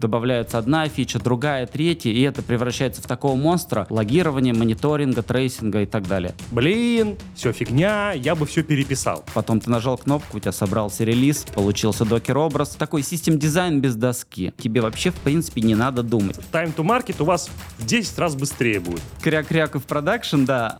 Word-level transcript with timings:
добавляется 0.00 0.58
одна 0.58 0.88
фича, 0.88 1.20
другая, 1.20 1.66
третья, 1.66 2.10
и 2.10 2.20
это 2.22 2.42
превращается 2.42 3.02
в 3.02 3.06
такого 3.06 3.36
монстра 3.36 3.86
логирования, 3.90 4.52
мониторинга, 4.52 5.22
трейсинга 5.22 5.82
и 5.82 5.86
так 5.86 6.08
далее. 6.08 6.34
Блин, 6.50 7.16
все 7.36 7.52
фигня, 7.52 8.12
я 8.12 8.34
бы 8.34 8.46
все 8.46 8.62
переписал. 8.62 9.24
Потом 9.34 9.60
ты 9.60 9.70
нажал 9.70 9.98
кнопку, 9.98 10.38
у 10.38 10.40
тебя 10.40 10.52
собрался 10.52 11.04
релиз, 11.04 11.46
получился 11.54 12.04
докер-образ. 12.04 12.70
Такой 12.70 13.02
system 13.02 13.41
design 13.41 13.80
без 13.80 13.94
доски. 13.94 14.52
Тебе 14.58 14.80
вообще, 14.80 15.10
в 15.10 15.16
принципе, 15.16 15.60
не 15.60 15.74
надо 15.74 16.02
думать. 16.02 16.38
Time 16.50 16.74
to 16.74 16.84
market 16.84 17.16
у 17.20 17.24
вас 17.24 17.50
в 17.78 17.86
10 17.86 18.18
раз 18.18 18.34
быстрее 18.34 18.80
будет. 18.80 19.02
Кряк-кряк 19.22 19.76
и 19.76 19.78
в 19.78 19.84
продакшн, 19.84 20.44
да. 20.44 20.78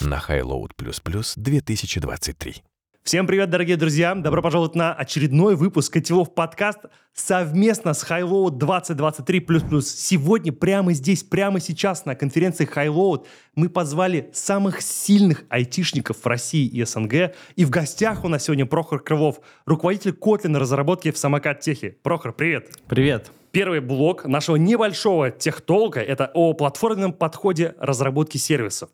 на 0.00 0.18
Highload++ 0.18 0.70
2023. 1.36 2.62
Всем 3.04 3.26
привет, 3.26 3.50
дорогие 3.50 3.76
друзья! 3.76 4.14
Добро 4.14 4.40
пожаловать 4.40 4.74
на 4.74 4.94
очередной 4.94 5.56
выпуск 5.56 5.92
Котелов 5.92 6.32
подкаст 6.32 6.78
совместно 7.12 7.92
с 7.92 8.02
Highload 8.02 8.58
2023++. 8.58 9.82
Сегодня, 9.82 10.54
прямо 10.54 10.94
здесь, 10.94 11.22
прямо 11.22 11.60
сейчас 11.60 12.06
на 12.06 12.14
конференции 12.14 12.66
Highload 12.66 13.26
мы 13.56 13.68
позвали 13.68 14.30
самых 14.32 14.80
сильных 14.80 15.44
айтишников 15.50 16.24
России 16.24 16.66
и 16.66 16.82
СНГ. 16.82 17.34
И 17.56 17.66
в 17.66 17.70
гостях 17.70 18.24
у 18.24 18.28
нас 18.28 18.44
сегодня 18.44 18.64
Прохор 18.64 19.04
Крылов, 19.04 19.40
руководитель 19.66 20.12
Kotlin 20.18 20.56
разработки 20.56 21.10
в 21.10 21.18
Самокат 21.18 21.60
Техе. 21.60 21.98
Прохор, 22.02 22.32
привет! 22.32 22.70
Привет! 22.88 23.30
Первый 23.50 23.80
блок 23.80 24.24
нашего 24.24 24.56
небольшого 24.56 25.30
техтолка– 25.30 26.00
это 26.00 26.30
о 26.32 26.54
платформенном 26.54 27.12
подходе 27.12 27.74
разработки 27.78 28.38
сервисов. 28.38 28.88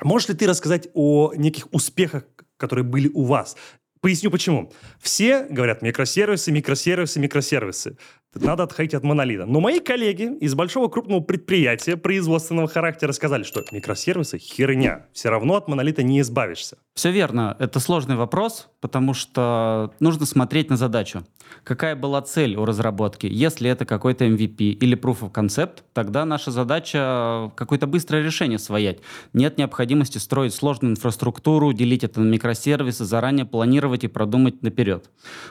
Можешь 0.00 0.28
ли 0.28 0.36
ты 0.36 0.46
рассказать 0.46 0.86
о 0.94 1.32
неких 1.34 1.66
успехах, 1.72 2.22
которые 2.58 2.84
были 2.84 3.10
у 3.14 3.24
вас? 3.24 3.56
Поясню 4.00 4.30
почему. 4.30 4.72
Все 5.00 5.44
говорят 5.44 5.82
микросервисы, 5.82 6.52
микросервисы, 6.52 7.18
микросервисы. 7.18 7.96
Надо 8.34 8.62
отходить 8.62 8.94
от 8.94 9.02
монолита. 9.02 9.46
Но 9.46 9.60
мои 9.60 9.80
коллеги 9.80 10.36
из 10.38 10.54
большого 10.54 10.88
крупного 10.88 11.20
предприятия 11.20 11.96
производственного 11.96 12.68
характера 12.68 13.10
сказали, 13.12 13.42
что 13.42 13.64
микросервисы– 13.72 14.38
херня. 14.38 15.06
Все 15.12 15.30
равно 15.30 15.56
от 15.56 15.66
монолита 15.66 16.02
не 16.02 16.20
избавишься. 16.20 16.78
Все 16.94 17.10
верно. 17.10 17.56
Это 17.58 17.80
сложный 17.80 18.16
вопрос, 18.16 18.68
потому 18.80 19.14
что 19.14 19.92
нужно 20.00 20.26
смотреть 20.26 20.70
на 20.70 20.76
задачу. 20.76 21.24
Какая 21.64 21.96
была 21.96 22.22
цель 22.22 22.56
у 22.56 22.64
разработки? 22.64 23.26
Если 23.26 23.68
это 23.68 23.84
какой-то 23.84 24.26
MVP 24.26 24.70
или 24.70 24.96
Proof 24.96 25.20
of 25.20 25.32
Concept, 25.32 25.78
тогда 25.92 26.24
наша 26.24 26.50
задача 26.50 27.50
какое-то 27.56 27.86
быстрое 27.86 28.22
решение 28.22 28.58
своять. 28.58 29.00
Нет 29.32 29.58
необходимости 29.58 30.18
строить 30.18 30.54
сложную 30.54 30.92
инфраструктуру, 30.92 31.72
делить 31.72 32.04
это 32.04 32.20
на 32.20 32.28
микросервисы, 32.30 33.04
заранее 33.04 33.46
планировать 33.46 34.04
и 34.04 34.08
продумать 34.08 34.62
наперед. 34.62 35.10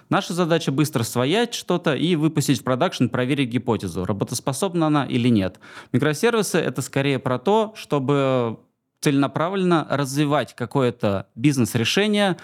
Наша 0.10 0.34
задача 0.34 0.72
быстро 0.72 1.04
своять 1.04 1.54
что-то 1.54 1.96
и 1.96 2.16
выпустить 2.16 2.62
в 2.62 2.64
продакшн, 2.64 3.08
проверить 3.08 3.50
гипотезу, 3.50 4.06
работоспособна 4.06 4.88
она 4.88 5.06
или 5.06 5.28
нет. 5.30 5.60
Микросервисы— 5.92 6.58
это 6.60 6.82
скорее 6.82 7.20
про 7.20 7.40
то, 7.40 7.74
чтобы 7.76 8.60
целенаправленно 9.00 9.86
развивать 9.90 10.56
какое-то 10.56 11.28
бизнес-решение, 11.36 12.38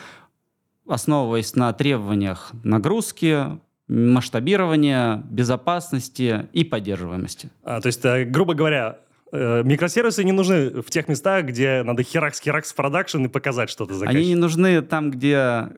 основываясь 0.88 1.56
на 1.56 1.72
требованиях 1.74 2.52
нагрузки, 2.64 3.60
масштабирования, 3.88 5.24
безопасности 5.30 6.48
и 6.54 6.64
поддерживаемости. 6.64 7.50
А, 7.64 7.82
то 7.82 7.88
есть, 7.88 8.04
э, 8.06 8.26
грубо 8.26 8.54
говоря, 8.54 9.00
э, 9.32 9.64
микросервисы 9.64 10.24
не 10.24 10.32
нужны 10.32 10.82
в 10.82 10.90
тех 10.90 11.08
местах, 11.08 11.46
где 11.46 11.84
надо 11.84 12.04
херакс-херакс 12.04 12.72
в 12.72 12.76
продакшн 12.76 13.26
и 13.26 13.28
показать 13.28 13.70
что-то 13.70 13.94
заказчику. 13.94 14.18
Они 14.18 14.30
не 14.30 14.36
нужны 14.36 14.82
там, 14.82 15.12
где 15.12 15.70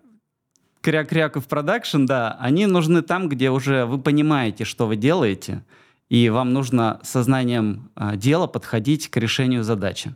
кряк-кряк 0.81 1.37
и 1.37 1.39
в 1.39 1.47
продакшн, 1.47 2.05
да. 2.05 2.37
Они 2.39 2.67
нужны 2.67 3.01
там, 3.01 3.27
где 3.27 3.49
уже 3.49 3.85
вы 3.85 3.99
понимаете, 3.99 4.65
что 4.65 4.85
вы 4.85 4.95
делаете, 4.95 5.63
и 6.09 6.29
вам 6.29 6.53
нужно 6.53 6.99
со 7.03 7.23
знанием 7.23 7.91
а, 7.95 8.15
дела 8.15 8.45
подходить 8.45 9.09
к 9.09 9.17
решению 9.17 9.63
задачи. 9.63 10.15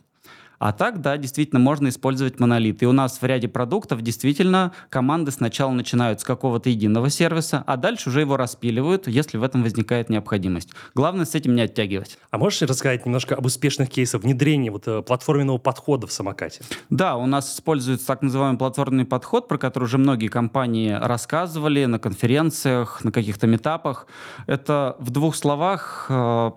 А 0.59 0.73
так, 0.73 1.01
да, 1.01 1.17
действительно, 1.17 1.59
можно 1.59 1.87
использовать 1.87 2.39
монолит. 2.39 2.83
И 2.83 2.85
у 2.85 2.91
нас 2.91 3.21
в 3.21 3.25
ряде 3.25 3.47
продуктов 3.47 4.01
действительно 4.01 4.73
команды 4.89 5.31
сначала 5.31 5.71
начинают 5.71 6.19
с 6.19 6.23
какого-то 6.23 6.69
единого 6.69 7.09
сервиса, 7.09 7.63
а 7.65 7.77
дальше 7.77 8.09
уже 8.09 8.21
его 8.21 8.37
распиливают, 8.37 9.07
если 9.07 9.37
в 9.37 9.43
этом 9.43 9.63
возникает 9.63 10.09
необходимость. 10.09 10.69
Главное 10.93 11.25
с 11.25 11.33
этим 11.33 11.55
не 11.55 11.61
оттягивать. 11.61 12.17
А 12.29 12.37
можешь 12.37 12.61
рассказать 12.61 13.05
немножко 13.05 13.35
об 13.35 13.45
успешных 13.45 13.89
кейсах 13.89 14.21
внедрения 14.21 14.69
вот 14.69 14.87
э, 14.87 15.01
платформенного 15.01 15.57
подхода 15.57 16.07
в 16.07 16.11
самокате? 16.11 16.61
Да, 16.89 17.15
у 17.15 17.25
нас 17.25 17.55
используется 17.55 18.05
так 18.05 18.21
называемый 18.21 18.57
платформенный 18.57 19.05
подход, 19.05 19.47
про 19.47 19.57
который 19.57 19.85
уже 19.85 19.97
многие 19.97 20.27
компании 20.27 20.91
рассказывали 20.91 21.85
на 21.85 21.99
конференциях, 21.99 23.03
на 23.03 23.11
каких-то 23.13 23.47
метапах. 23.47 24.07
Это 24.45 24.97
в 24.99 25.09
двух 25.11 25.35
словах 25.35 26.07
э, 26.09 26.51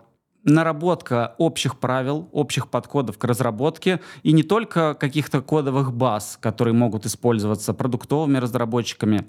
наработка 0.44 1.34
общих 1.38 1.78
правил, 1.78 2.28
общих 2.32 2.68
подходов 2.68 3.18
к 3.18 3.24
разработке, 3.24 4.00
и 4.22 4.32
не 4.32 4.42
только 4.42 4.94
каких-то 4.94 5.40
кодовых 5.40 5.92
баз, 5.92 6.38
которые 6.40 6.74
могут 6.74 7.06
использоваться 7.06 7.74
продуктовыми 7.74 8.38
разработчиками, 8.38 9.26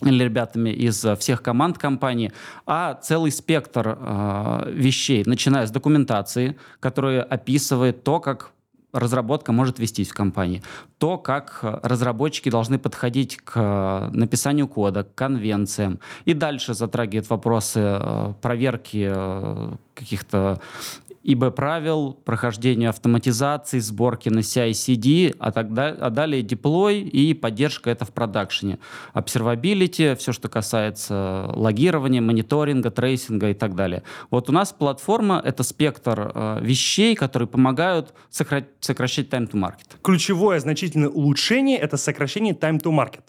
или 0.00 0.24
ребятами 0.24 0.70
из 0.70 1.04
всех 1.18 1.42
команд 1.42 1.78
компании, 1.78 2.32
а 2.66 2.94
целый 2.94 3.30
спектр 3.30 3.96
э, 3.98 4.72
вещей, 4.72 5.22
начиная 5.26 5.66
с 5.66 5.70
документации, 5.70 6.58
которая 6.80 7.22
описывает 7.22 8.02
то, 8.02 8.18
как 8.18 8.52
разработка 8.92 9.52
может 9.52 9.78
вестись 9.78 10.10
в 10.10 10.14
компании. 10.14 10.62
То, 10.98 11.18
как 11.18 11.60
э, 11.62 11.80
разработчики 11.82 12.50
должны 12.50 12.78
подходить 12.78 13.36
к 13.36 13.52
э, 13.56 14.10
написанию 14.12 14.68
кода, 14.68 15.04
к 15.04 15.14
конвенциям. 15.14 15.98
И 16.26 16.34
дальше 16.34 16.74
затрагивает 16.74 17.28
вопросы 17.30 17.80
э, 17.80 18.34
проверки 18.40 19.12
каких-то 19.94 20.60
ИБ-правил, 21.22 22.12
прохождения 22.12 22.88
автоматизации, 22.88 23.78
сборки 23.78 24.28
на 24.28 24.40
CI/CD, 24.40 25.34
а, 25.38 25.52
тогда, 25.52 25.88
а 25.88 26.10
далее 26.10 26.42
деплой 26.42 27.00
и 27.00 27.34
поддержка 27.34 27.90
это 27.90 28.04
в 28.04 28.12
продакшене. 28.12 28.78
Observability, 29.14 30.16
все, 30.16 30.32
что 30.32 30.48
касается 30.48 31.50
логирования, 31.54 32.20
мониторинга, 32.20 32.90
трейсинга 32.90 33.50
и 33.50 33.54
так 33.54 33.74
далее. 33.74 34.02
Вот 34.30 34.48
у 34.48 34.52
нас 34.52 34.72
платформа— 34.72 35.40
это 35.44 35.62
спектр 35.62 36.32
э, 36.34 36.58
вещей, 36.60 37.14
которые 37.14 37.48
помогают 37.48 38.14
сокра- 38.30 38.66
сокращать 38.80 39.28
time 39.28 39.50
to 39.50 39.54
market. 39.54 39.86
Ключевое 40.02 40.58
значительное 40.60 41.08
улучшение— 41.08 41.78
это 41.78 41.96
сокращение 41.96 42.54
time 42.54 42.80
to 42.82 42.90
market. 42.90 43.22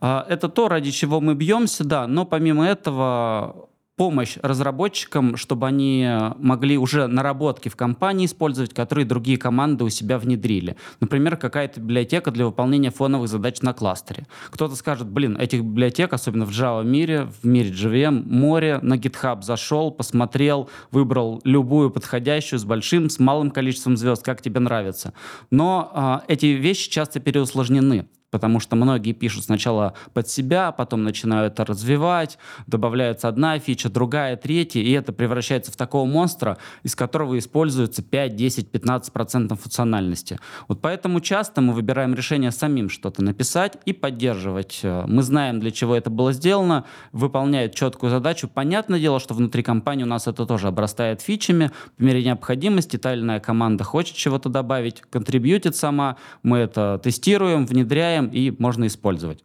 Э, 0.00 0.22
это 0.28 0.48
то, 0.48 0.68
ради 0.68 0.90
чего 0.90 1.20
мы 1.20 1.34
бьемся, 1.34 1.84
да, 1.84 2.06
но 2.06 2.24
помимо 2.24 2.66
этого 2.66 3.68
помощь 3.96 4.38
разработчикам, 4.42 5.36
чтобы 5.36 5.66
они 5.66 6.08
могли 6.38 6.76
уже 6.78 7.06
наработки 7.06 7.68
в 7.68 7.76
компании 7.76 8.26
использовать, 8.26 8.74
которые 8.74 9.06
другие 9.06 9.38
команды 9.38 9.84
у 9.84 9.88
себя 9.88 10.18
внедрили. 10.18 10.76
Например, 11.00 11.36
какая-то 11.36 11.80
библиотека 11.80 12.30
для 12.30 12.46
выполнения 12.46 12.90
фоновых 12.90 13.28
задач 13.28 13.62
на 13.62 13.72
кластере. 13.72 14.26
Кто-то 14.50 14.74
скажет, 14.74 15.08
блин, 15.08 15.36
этих 15.36 15.62
библиотек, 15.62 16.12
особенно 16.12 16.44
в 16.44 16.50
Java 16.50 16.84
мире, 16.84 17.28
в 17.40 17.46
мире 17.46 17.70
JVM, 17.70 18.28
море, 18.28 18.78
на 18.82 18.94
GitHub 18.94 19.42
зашел, 19.42 19.90
посмотрел, 19.90 20.68
выбрал 20.90 21.40
любую 21.44 21.90
подходящую 21.90 22.58
с 22.58 22.64
большим, 22.64 23.08
с 23.08 23.18
малым 23.18 23.50
количеством 23.50 23.96
звезд, 23.96 24.24
как 24.24 24.42
тебе 24.42 24.60
нравится. 24.60 25.12
Но 25.50 26.22
э, 26.26 26.32
эти 26.32 26.46
вещи 26.46 26.90
часто 26.90 27.20
переусложнены 27.20 28.08
потому 28.34 28.58
что 28.58 28.74
многие 28.74 29.12
пишут 29.12 29.44
сначала 29.44 29.94
под 30.12 30.28
себя, 30.28 30.72
потом 30.72 31.04
начинают 31.04 31.52
это 31.52 31.64
развивать, 31.64 32.36
добавляется 32.66 33.28
одна 33.28 33.56
фича, 33.60 33.88
другая, 33.88 34.36
третья, 34.36 34.80
и 34.80 34.90
это 34.90 35.12
превращается 35.12 35.70
в 35.70 35.76
такого 35.76 36.04
монстра, 36.04 36.58
из 36.82 36.96
которого 36.96 37.38
используется 37.38 38.02
5, 38.02 38.34
10, 38.34 38.72
15 38.72 39.12
процентов 39.12 39.60
функциональности. 39.60 40.40
Вот 40.66 40.80
поэтому 40.80 41.20
часто 41.20 41.60
мы 41.60 41.74
выбираем 41.74 42.12
решение 42.12 42.50
самим 42.50 42.88
что-то 42.88 43.22
написать 43.22 43.78
и 43.84 43.92
поддерживать. 43.92 44.80
Мы 44.82 45.22
знаем, 45.22 45.60
для 45.60 45.70
чего 45.70 45.94
это 45.94 46.10
было 46.10 46.32
сделано, 46.32 46.86
выполняет 47.12 47.76
четкую 47.76 48.10
задачу. 48.10 48.48
Понятное 48.52 48.98
дело, 48.98 49.20
что 49.20 49.34
внутри 49.34 49.62
компании 49.62 50.02
у 50.02 50.08
нас 50.08 50.26
это 50.26 50.44
тоже 50.44 50.66
обрастает 50.66 51.20
фичами, 51.20 51.70
по 51.96 52.02
мере 52.02 52.24
необходимости 52.24 52.96
та 52.96 53.14
или 53.14 53.20
иная 53.20 53.38
команда 53.38 53.84
хочет 53.84 54.16
чего-то 54.16 54.48
добавить, 54.48 55.02
контрибьютит 55.02 55.76
сама, 55.76 56.16
мы 56.42 56.58
это 56.58 57.00
тестируем, 57.00 57.64
внедряем, 57.64 58.23
и 58.26 58.54
можно 58.58 58.86
использовать. 58.86 59.44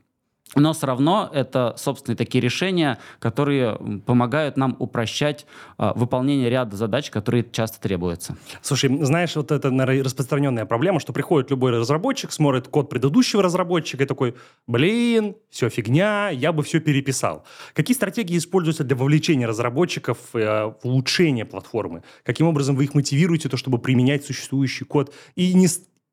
Но 0.55 0.73
все 0.73 0.87
равно 0.87 1.29
это, 1.31 1.75
собственно, 1.77 2.17
такие 2.17 2.41
решения, 2.41 2.97
которые 3.19 3.77
помогают 4.05 4.57
нам 4.57 4.75
упрощать 4.79 5.45
э, 5.77 5.91
выполнение 5.95 6.49
ряда 6.49 6.75
задач, 6.75 7.11
которые 7.11 7.45
часто 7.51 7.79
требуются. 7.79 8.35
Слушай, 8.61 9.03
знаешь, 9.03 9.35
вот 9.35 9.51
это, 9.51 9.69
наверное, 9.69 10.03
распространенная 10.03 10.65
проблема, 10.65 10.99
что 10.99 11.13
приходит 11.13 11.51
любой 11.51 11.71
разработчик, 11.71 12.31
смотрит 12.31 12.67
код 12.67 12.89
предыдущего 12.89 13.43
разработчика 13.43 14.03
и 14.03 14.07
такой, 14.07 14.35
блин, 14.65 15.35
все 15.51 15.69
фигня, 15.69 16.29
я 16.29 16.51
бы 16.51 16.63
все 16.63 16.79
переписал. 16.79 17.43
Какие 17.73 17.95
стратегии 17.95 18.37
используются 18.37 18.83
для 18.83 18.95
вовлечения 18.95 19.47
разработчиков 19.47 20.17
э, 20.33 20.39
в 20.65 20.79
улучшение 20.83 21.45
платформы? 21.45 22.01
Каким 22.23 22.47
образом 22.47 22.75
вы 22.75 22.85
их 22.85 22.95
мотивируете, 22.95 23.49
то, 23.49 23.57
чтобы 23.57 23.77
применять 23.77 24.25
существующий 24.25 24.83
код 24.83 25.13
и 25.35 25.53
не, 25.53 25.67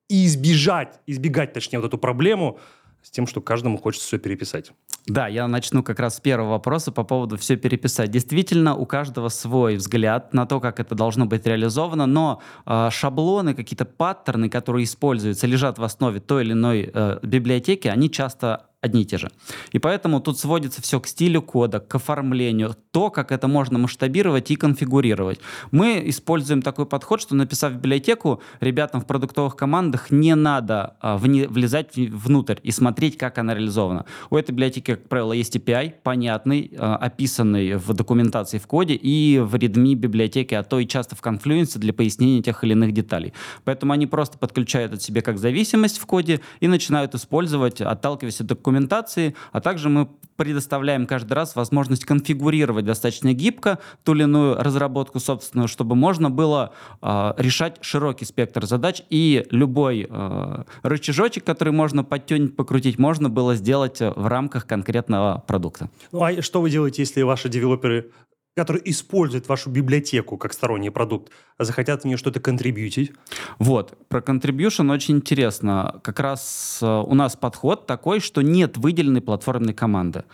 и 0.09 0.27
избежать, 0.27 1.01
избегать, 1.07 1.53
точнее, 1.53 1.79
вот 1.79 1.89
эту 1.89 1.99
проблему 1.99 2.59
с 3.03 3.11
тем, 3.11 3.27
что 3.27 3.41
каждому 3.41 3.79
хочется 3.79 4.07
все 4.07 4.19
переписать. 4.19 4.73
Да, 5.07 5.29
я 5.29 5.47
начну 5.47 5.85
как 5.85 6.01
раз 6.01 6.17
с 6.17 6.21
первого 6.21 6.51
вопроса 6.51 6.91
по 6.91 7.05
поводу 7.05 7.37
все 7.37 7.57
переписать. 7.57 8.11
Действительно, 8.11 8.75
у 8.75 8.85
каждого 8.85 9.29
свой 9.29 9.77
взгляд 9.77 10.35
на 10.35 10.47
то, 10.47 10.59
как 10.59 10.81
это 10.81 10.97
должно 10.97 11.27
быть 11.27 11.47
реализовано, 11.47 12.07
но 12.07 12.43
э, 12.67 12.89
шаблоны, 12.91 13.55
какие-то 13.55 13.85
паттерны, 13.85 14.49
которые 14.49 14.83
используются, 14.83 15.47
лежат 15.47 15.79
в 15.79 15.85
основе 15.85 16.19
той 16.19 16.43
или 16.43 16.53
иной 16.53 16.91
э, 16.93 17.21
библиотеки, 17.23 17.87
они 17.87 18.11
часто 18.11 18.67
одни 18.87 19.03
и 19.03 19.05
те 19.05 19.19
же. 19.19 19.31
И 19.73 19.79
поэтому 19.79 20.21
тут 20.21 20.39
сводится 20.39 20.81
все 20.83 20.99
к 21.01 21.07
стилю 21.07 21.43
кода, 21.43 21.81
к 21.81 21.95
оформлению, 21.95 22.75
то, 22.91 23.11
как 23.11 23.33
это 23.33 23.49
можно 23.49 23.79
масштабировать 23.79 24.51
и 24.51 24.57
конфигурировать. 24.57 25.41
Мы 25.71 26.03
используем 26.07 26.63
такой 26.63 26.87
подход, 26.87 27.21
что 27.21 27.35
написав 27.35 27.75
библиотеку, 27.75 28.41
ребятам 28.61 29.01
в 29.01 29.07
продуктовых 29.07 29.57
командах 29.57 30.11
не 30.11 30.35
надо 30.35 30.97
а, 31.01 31.17
вне, 31.19 31.47
влезать 31.47 31.97
внутрь 31.97 32.57
и 32.63 32.71
смотреть, 32.71 33.19
как 33.19 33.39
она 33.39 33.55
реализована. 33.55 34.07
У 34.31 34.37
этой 34.37 34.53
библиотеки, 34.53 34.93
как 34.93 35.09
правило, 35.09 35.33
есть 35.33 35.55
API, 35.57 35.95
понятный, 36.03 36.73
а, 36.79 36.97
описанный 36.97 37.75
в 37.75 37.93
документации 37.93 38.59
в 38.59 38.67
коде 38.67 38.95
и 38.95 39.39
в 39.39 39.55
readme 39.55 39.95
библиотеки, 39.95 40.55
а 40.55 40.63
то 40.63 40.79
и 40.79 40.87
часто 40.87 41.17
в 41.17 41.23
Confluence 41.23 41.79
для 41.79 41.93
пояснения 41.93 42.43
тех 42.43 42.65
или 42.65 42.73
иных 42.73 42.93
деталей. 42.93 43.33
Поэтому 43.65 43.93
они 43.93 44.07
просто 44.07 44.39
подключают 44.39 44.93
от 44.93 45.03
себя 45.03 45.23
как 45.23 45.39
зависимость 45.39 45.99
в 45.99 46.07
коде 46.07 46.41
и 46.61 46.69
начинают 46.69 47.15
использовать, 47.15 47.81
отталкиваясь 47.81 48.41
от 48.41 48.47
документации 48.47 48.76
документации, 48.77 49.35
а 49.53 49.61
также 49.61 49.89
мы 49.89 50.09
предоставляем 50.37 51.07
каждый 51.07 51.33
раз 51.33 51.57
возможность 51.57 52.05
конфигурировать 52.05 52.85
достаточно 52.85 53.33
гибко 53.33 53.79
ту 54.05 54.15
или 54.15 54.25
иную 54.25 54.57
разработку 54.57 55.19
собственную, 55.19 55.67
чтобы 55.67 55.97
можно 55.97 56.31
было 56.31 56.73
э, 57.01 57.33
решать 57.39 57.79
широкий 57.81 58.27
спектр 58.27 58.67
задач, 58.67 59.03
и 59.09 59.47
любой 59.51 60.07
э, 60.09 60.65
рычажочек, 60.83 61.45
который 61.45 61.73
можно 61.73 62.05
подтюнить, 62.05 62.55
покрутить, 62.55 62.99
можно 62.99 63.31
было 63.31 63.55
сделать 63.55 64.01
в 64.01 64.27
рамках 64.27 64.67
конкретного 64.67 65.43
продукта. 65.47 65.89
Ну 66.13 66.23
а 66.23 66.43
что 66.43 66.61
вы 66.61 66.71
делаете, 66.71 67.03
если 67.03 67.23
ваши 67.23 67.49
девелоперы 67.49 68.11
которые 68.57 68.91
используют 68.91 69.49
вашу 69.49 69.69
библиотеку 69.69 70.39
как 70.39 70.55
сторонний 70.55 70.91
продукт, 70.91 71.31
захотят 71.59 72.03
в 72.03 72.05
нее 72.07 72.17
что-то 72.17 72.41
контрибьютить? 72.41 73.13
Вот, 73.59 73.99
про 74.09 74.21
contribution 74.21 74.91
очень 74.91 75.17
интересно. 75.17 76.01
Как 76.03 76.21
раз 76.21 76.79
э, 76.81 76.87
у 76.87 77.15
нас 77.15 77.37
подход 77.37 77.87
такой, 77.87 78.21
что 78.21 78.41
нет 78.41 78.79
выделенной 78.79 79.21
платформенной 79.21 79.75
команды. 79.75 80.25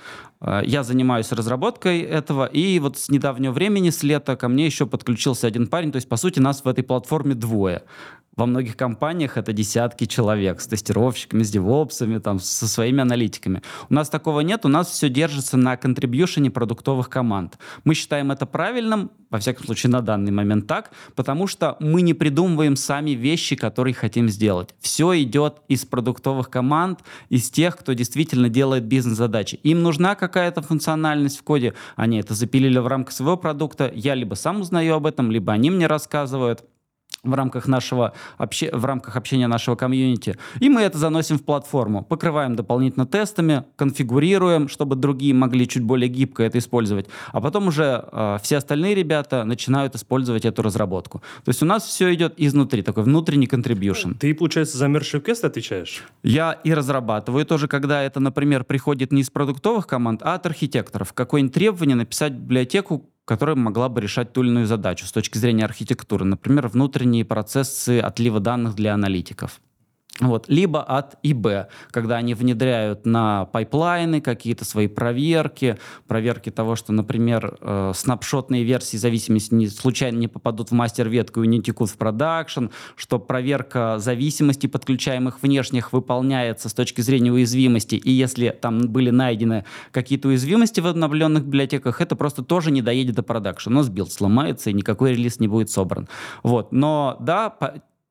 Э, 0.41 0.61
я 0.65 0.85
занимаюсь 0.85 1.33
разработкой 1.33 2.01
этого, 2.03 2.47
и 2.47 2.79
вот 2.79 2.97
с 2.97 3.09
недавнего 3.09 3.51
времени, 3.51 3.91
с 3.91 4.05
лета, 4.05 4.37
ко 4.37 4.47
мне 4.47 4.67
еще 4.67 4.87
подключился 4.87 5.49
один 5.49 5.67
парень, 5.67 5.91
то 5.91 5.97
есть, 5.97 6.09
по 6.09 6.17
сути, 6.17 6.39
нас 6.39 6.65
в 6.65 6.69
этой 6.69 6.85
платформе 6.85 7.35
двое. 7.35 7.83
Во 8.35 8.47
многих 8.47 8.79
компаниях 8.79 9.37
это 9.37 9.53
десятки 9.53 10.07
человек 10.07 10.63
с 10.63 10.67
тестировщиками, 10.67 11.43
с 11.43 11.51
девопсами, 11.51 12.17
там, 12.17 12.39
со 12.39 12.67
своими 12.67 13.03
аналитиками. 13.03 13.61
У 13.91 13.95
нас 13.95 14.09
такого 14.09 14.41
нет, 14.41 14.65
у 14.65 14.69
нас 14.69 14.89
все 14.89 15.11
держится 15.11 15.59
на 15.59 15.77
контрибьюшене 15.77 16.51
продуктовых 16.51 17.11
команд. 17.11 17.59
Мы 17.85 17.95
считаем 17.95 18.33
это 18.33 18.47
правильным, 18.47 19.11
во 19.29 19.39
всяком 19.39 19.67
случае 19.67 19.91
на 19.91 20.01
данный 20.01 20.33
момент 20.33 20.67
так, 20.67 20.93
потому 21.15 21.47
что 21.47 21.77
мы 21.79 22.01
не 22.01 22.15
придумываем 22.15 22.75
сами 22.75 23.11
вещи, 23.11 23.55
которые 23.55 23.93
хотим 23.93 24.31
сделать. 24.31 24.75
Все 24.81 25.21
идет 25.23 25.59
из 25.69 25.85
продуктовых 25.85 26.49
команд, 26.49 27.01
из 27.29 27.51
тех, 27.51 27.77
кто 27.77 27.93
действительно 27.93 28.49
делает 28.49 28.85
бизнес-задачи. 28.85 29.57
Им 29.63 29.83
нужна 29.83 30.15
какая-то 30.15 30.63
функциональность 30.63 31.39
в 31.39 31.43
коде, 31.43 31.75
они 31.97 32.21
это 32.21 32.33
запилили 32.33 32.79
в 32.79 32.87
рамках 32.87 33.13
своего 33.13 33.37
продукта, 33.37 33.93
я 33.95 34.15
либо 34.15 34.37
сам 34.37 34.63
узнаю 34.63 34.95
об 34.95 35.05
этом, 35.05 35.31
либо 35.31 35.53
они 35.53 35.71
мне 35.71 35.87
рассказывают 35.87 36.65
в 37.25 37.35
рамках 37.35 37.69
нашего 37.69 38.15
обще... 38.37 38.71
в 38.73 38.85
рамках 38.85 39.17
общения 39.17 39.47
нашего 39.47 39.77
комьюнити. 39.77 40.37
И 40.59 40.69
мы 40.69 40.83
это 40.83 40.99
заносим 40.99 41.39
в 41.39 41.45
платформу, 41.45 42.03
покрываем 42.03 42.57
дополнительно 42.57 43.07
тестами, 43.07 43.65
конфигурируем, 43.77 44.69
чтобы 44.69 44.97
другие 44.97 45.33
могли 45.33 45.69
чуть 45.69 45.85
более 45.85 46.09
гибко 46.09 46.43
это 46.43 46.59
использовать. 46.59 47.07
А 47.31 47.41
потом 47.41 47.69
уже 47.69 48.05
э, 48.11 48.39
все 48.43 48.57
остальные 48.57 48.97
ребята 48.97 49.45
начинают 49.45 49.95
использовать 49.95 50.45
эту 50.45 50.63
разработку. 50.63 51.23
То 51.45 51.51
есть 51.51 51.63
у 51.63 51.67
нас 51.67 51.85
все 51.85 52.13
идет 52.13 52.35
изнутри, 52.39 52.83
такой 52.83 53.05
внутренний 53.05 53.47
contribution. 53.47 54.17
Ты, 54.19 54.35
получается, 54.35 54.77
за 54.79 54.87
merge 54.87 55.23
request 55.23 55.47
отвечаешь? 55.47 56.03
Я 56.25 56.53
и 56.65 56.75
разрабатываю 56.75 57.47
тоже, 57.47 57.69
когда 57.69 58.03
это, 58.03 58.19
например, 58.19 58.65
приходит 58.65 59.13
не 59.13 59.23
из 59.23 59.31
продуктовых 59.31 59.87
команд, 59.87 60.23
а 60.25 60.35
от 60.35 60.47
архитекторов. 60.47 61.13
Какое-нибудь 61.13 61.55
требование 61.55 61.95
написать 61.95 62.33
библиотеку, 62.33 63.09
которая 63.25 63.57
могла 63.57 63.89
бы 63.89 64.01
решать 64.01 64.33
ту 64.33 64.43
или 64.43 64.51
иную 64.51 64.67
задачу 64.67 65.07
с 65.07 65.13
точки 65.13 65.39
зрения 65.39 65.65
архитектуры. 65.65 66.25
Например, 66.25 66.69
внутренние 66.69 67.25
процессы 67.25 68.01
отлива 68.01 68.41
данных 68.41 68.75
для 68.75 68.95
аналитиков. 68.95 69.61
Вот. 70.21 70.45
Либо 70.49 70.83
от 70.83 71.17
ИБ, 71.23 71.69
когда 71.91 72.17
они 72.17 72.35
внедряют 72.35 73.07
на 73.07 73.47
пайплайны 73.47 74.21
какие-то 74.21 74.65
свои 74.67 74.87
проверки, 74.87 75.79
проверки 76.07 76.51
того, 76.51 76.77
что, 76.77 76.93
например, 76.93 77.57
э, 77.61 77.93
снапшотные 77.95 78.63
версии 78.63 78.99
зависимости 78.99 79.55
не, 79.55 79.69
случайно 79.69 80.19
не 80.19 80.29
попадут 80.29 80.71
в 80.71 80.75
мастер-ветку 80.75 81.43
и 81.43 81.49
не 81.49 81.63
утекут 81.63 81.89
в 81.89 81.97
продакшн, 81.97 82.67
что 82.95 83.19
проверка 83.19 83.99
зависимостей 83.99 84.69
подключаемых 84.69 85.43
внешних 85.43 85.95
выполняется 85.95 86.69
с 86.69 86.75
точки 86.75 87.01
зрения 87.01 87.33
уязвимости, 87.33 87.95
и 87.95 88.11
если 88.11 88.51
там 88.51 88.89
были 88.89 89.09
найдены 89.09 89.65
какие-то 89.93 90.29
уязвимости 90.29 90.81
в 90.81 90.87
обновленных 90.87 91.45
библиотеках, 91.47 92.03
это 92.03 92.17
просто 92.17 92.45
тоже 92.45 92.71
не 92.71 92.83
доедет 92.83 93.15
до 93.15 93.23
продакшн. 93.23 93.71
У 93.71 93.77
нас 93.77 93.89
билд 93.89 94.13
сломается, 94.13 94.69
и 94.69 94.75
никакой 94.75 95.13
релиз 95.13 95.41
не 95.41 95.49
будет 95.49 95.71
собран. 95.71 96.07
Вот. 96.43 96.71
Но 96.71 97.17
да, 97.19 97.57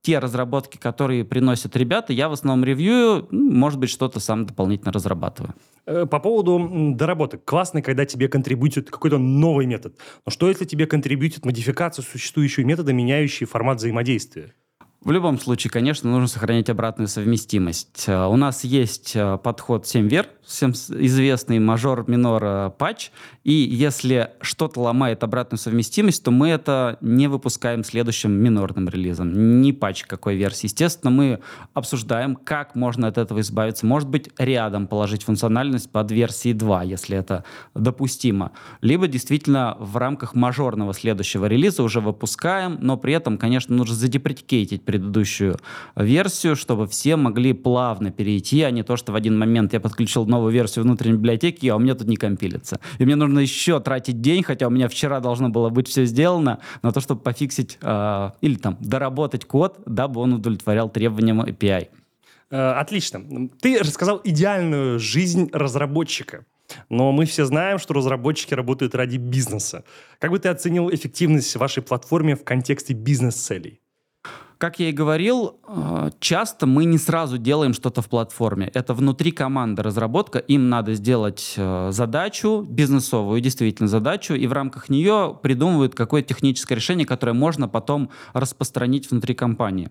те 0.01 0.19
разработки, 0.19 0.77
которые 0.77 1.23
приносят 1.23 1.75
ребята, 1.75 2.13
я 2.13 2.27
в 2.29 2.33
основном 2.33 2.65
ревью, 2.65 3.27
может 3.31 3.79
быть, 3.79 3.89
что-то 3.89 4.19
сам 4.19 4.45
дополнительно 4.45 4.91
разрабатываю. 4.91 5.53
Э, 5.85 6.05
по 6.05 6.19
поводу 6.19 6.93
доработок. 6.95 7.43
Классно, 7.45 7.81
когда 7.81 8.05
тебе 8.05 8.27
контрибьютит 8.27 8.89
какой-то 8.89 9.17
новый 9.17 9.65
метод. 9.65 9.95
Но 10.25 10.31
что, 10.31 10.47
если 10.47 10.65
тебе 10.65 10.87
контрибьютит 10.87 11.45
модификацию 11.45 12.03
существующего 12.03 12.65
метода, 12.65 12.93
меняющий 12.93 13.45
формат 13.45 13.77
взаимодействия? 13.77 14.53
В 15.03 15.11
любом 15.11 15.39
случае, 15.39 15.71
конечно, 15.71 16.11
нужно 16.11 16.27
сохранять 16.27 16.69
обратную 16.69 17.07
совместимость. 17.07 18.05
Э, 18.07 18.25
у 18.27 18.35
нас 18.35 18.63
есть 18.63 19.15
э, 19.15 19.37
подход 19.43 19.87
7 19.87 20.07
вер, 20.07 20.27
всем 20.51 20.71
известный 20.71 21.59
мажор-минор 21.59 22.71
патч, 22.71 23.11
и 23.43 23.53
если 23.53 24.31
что-то 24.41 24.81
ломает 24.81 25.23
обратную 25.23 25.59
совместимость, 25.59 26.23
то 26.23 26.31
мы 26.31 26.49
это 26.49 26.97
не 27.01 27.27
выпускаем 27.27 27.83
следующим 27.83 28.31
минорным 28.31 28.87
релизом. 28.87 29.61
Не 29.61 29.73
патч 29.73 30.03
какой 30.03 30.35
версии. 30.35 30.67
Естественно, 30.67 31.11
мы 31.11 31.39
обсуждаем, 31.73 32.35
как 32.35 32.75
можно 32.75 33.07
от 33.07 33.17
этого 33.17 33.39
избавиться. 33.39 33.85
Может 33.85 34.09
быть, 34.09 34.29
рядом 34.37 34.87
положить 34.87 35.23
функциональность 35.23 35.89
под 35.91 36.11
версией 36.11 36.53
2, 36.53 36.83
если 36.83 37.17
это 37.17 37.43
допустимо. 37.73 38.51
Либо 38.81 39.07
действительно 39.07 39.75
в 39.79 39.97
рамках 39.97 40.35
мажорного 40.35 40.93
следующего 40.93 41.45
релиза 41.45 41.83
уже 41.83 41.99
выпускаем, 41.99 42.77
но 42.79 42.97
при 42.97 43.13
этом, 43.13 43.37
конечно, 43.37 43.75
нужно 43.75 43.95
задеприкейтить 43.95 44.83
предыдущую 44.83 45.57
версию, 45.95 46.55
чтобы 46.55 46.87
все 46.87 47.15
могли 47.15 47.53
плавно 47.53 48.11
перейти, 48.11 48.61
а 48.61 48.71
не 48.71 48.83
то, 48.83 48.97
что 48.97 49.11
в 49.11 49.15
один 49.15 49.37
момент 49.37 49.73
я 49.73 49.79
подключил 49.79 50.25
новую 50.41 50.53
версию 50.53 50.85
внутренней 50.85 51.17
библиотеки, 51.17 51.67
а 51.67 51.75
у 51.75 51.79
меня 51.79 51.93
тут 51.93 52.07
не 52.07 52.17
компилится. 52.17 52.79
И 52.99 53.05
мне 53.05 53.15
нужно 53.15 53.39
еще 53.39 53.79
тратить 53.79 54.21
день, 54.21 54.43
хотя 54.43 54.67
у 54.67 54.69
меня 54.71 54.87
вчера 54.87 55.19
должно 55.19 55.49
было 55.49 55.69
быть 55.69 55.87
все 55.87 56.05
сделано, 56.05 56.59
на 56.81 56.91
то, 56.91 56.99
чтобы 56.99 57.21
пофиксить 57.21 57.77
э, 57.81 58.31
или 58.41 58.55
там 58.55 58.77
доработать 58.79 59.45
код, 59.45 59.79
дабы 59.85 60.21
он 60.21 60.33
удовлетворял 60.33 60.89
требованиям 60.89 61.41
API. 61.41 61.87
Э, 62.49 62.71
отлично. 62.71 63.49
Ты 63.61 63.79
рассказал 63.79 64.21
идеальную 64.23 64.99
жизнь 64.99 65.49
разработчика. 65.53 66.45
Но 66.89 67.11
мы 67.11 67.25
все 67.25 67.45
знаем, 67.45 67.79
что 67.79 67.93
разработчики 67.93 68.53
работают 68.53 68.95
ради 68.95 69.17
бизнеса. 69.17 69.83
Как 70.19 70.31
бы 70.31 70.39
ты 70.39 70.49
оценил 70.49 70.89
эффективность 70.89 71.55
вашей 71.57 71.83
платформы 71.83 72.35
в 72.35 72.43
контексте 72.43 72.93
бизнес-целей? 72.93 73.81
Как 74.61 74.77
я 74.77 74.89
и 74.89 74.91
говорил, 74.91 75.59
э, 75.67 76.11
часто 76.19 76.67
мы 76.67 76.85
не 76.85 76.99
сразу 76.99 77.39
делаем 77.39 77.73
что-то 77.73 78.03
в 78.03 78.09
платформе. 78.09 78.69
Это 78.75 78.93
внутри 78.93 79.31
команды 79.31 79.81
разработка. 79.81 80.37
Им 80.37 80.69
надо 80.69 80.93
сделать 80.93 81.55
э, 81.57 81.89
задачу, 81.91 82.63
бизнесовую 82.69 83.41
действительно 83.41 83.89
задачу, 83.89 84.35
и 84.35 84.45
в 84.45 84.53
рамках 84.53 84.89
нее 84.89 85.35
придумывают 85.41 85.95
какое-то 85.95 86.35
техническое 86.35 86.75
решение, 86.75 87.07
которое 87.07 87.33
можно 87.33 87.67
потом 87.67 88.11
распространить 88.33 89.09
внутри 89.09 89.33
компании. 89.33 89.89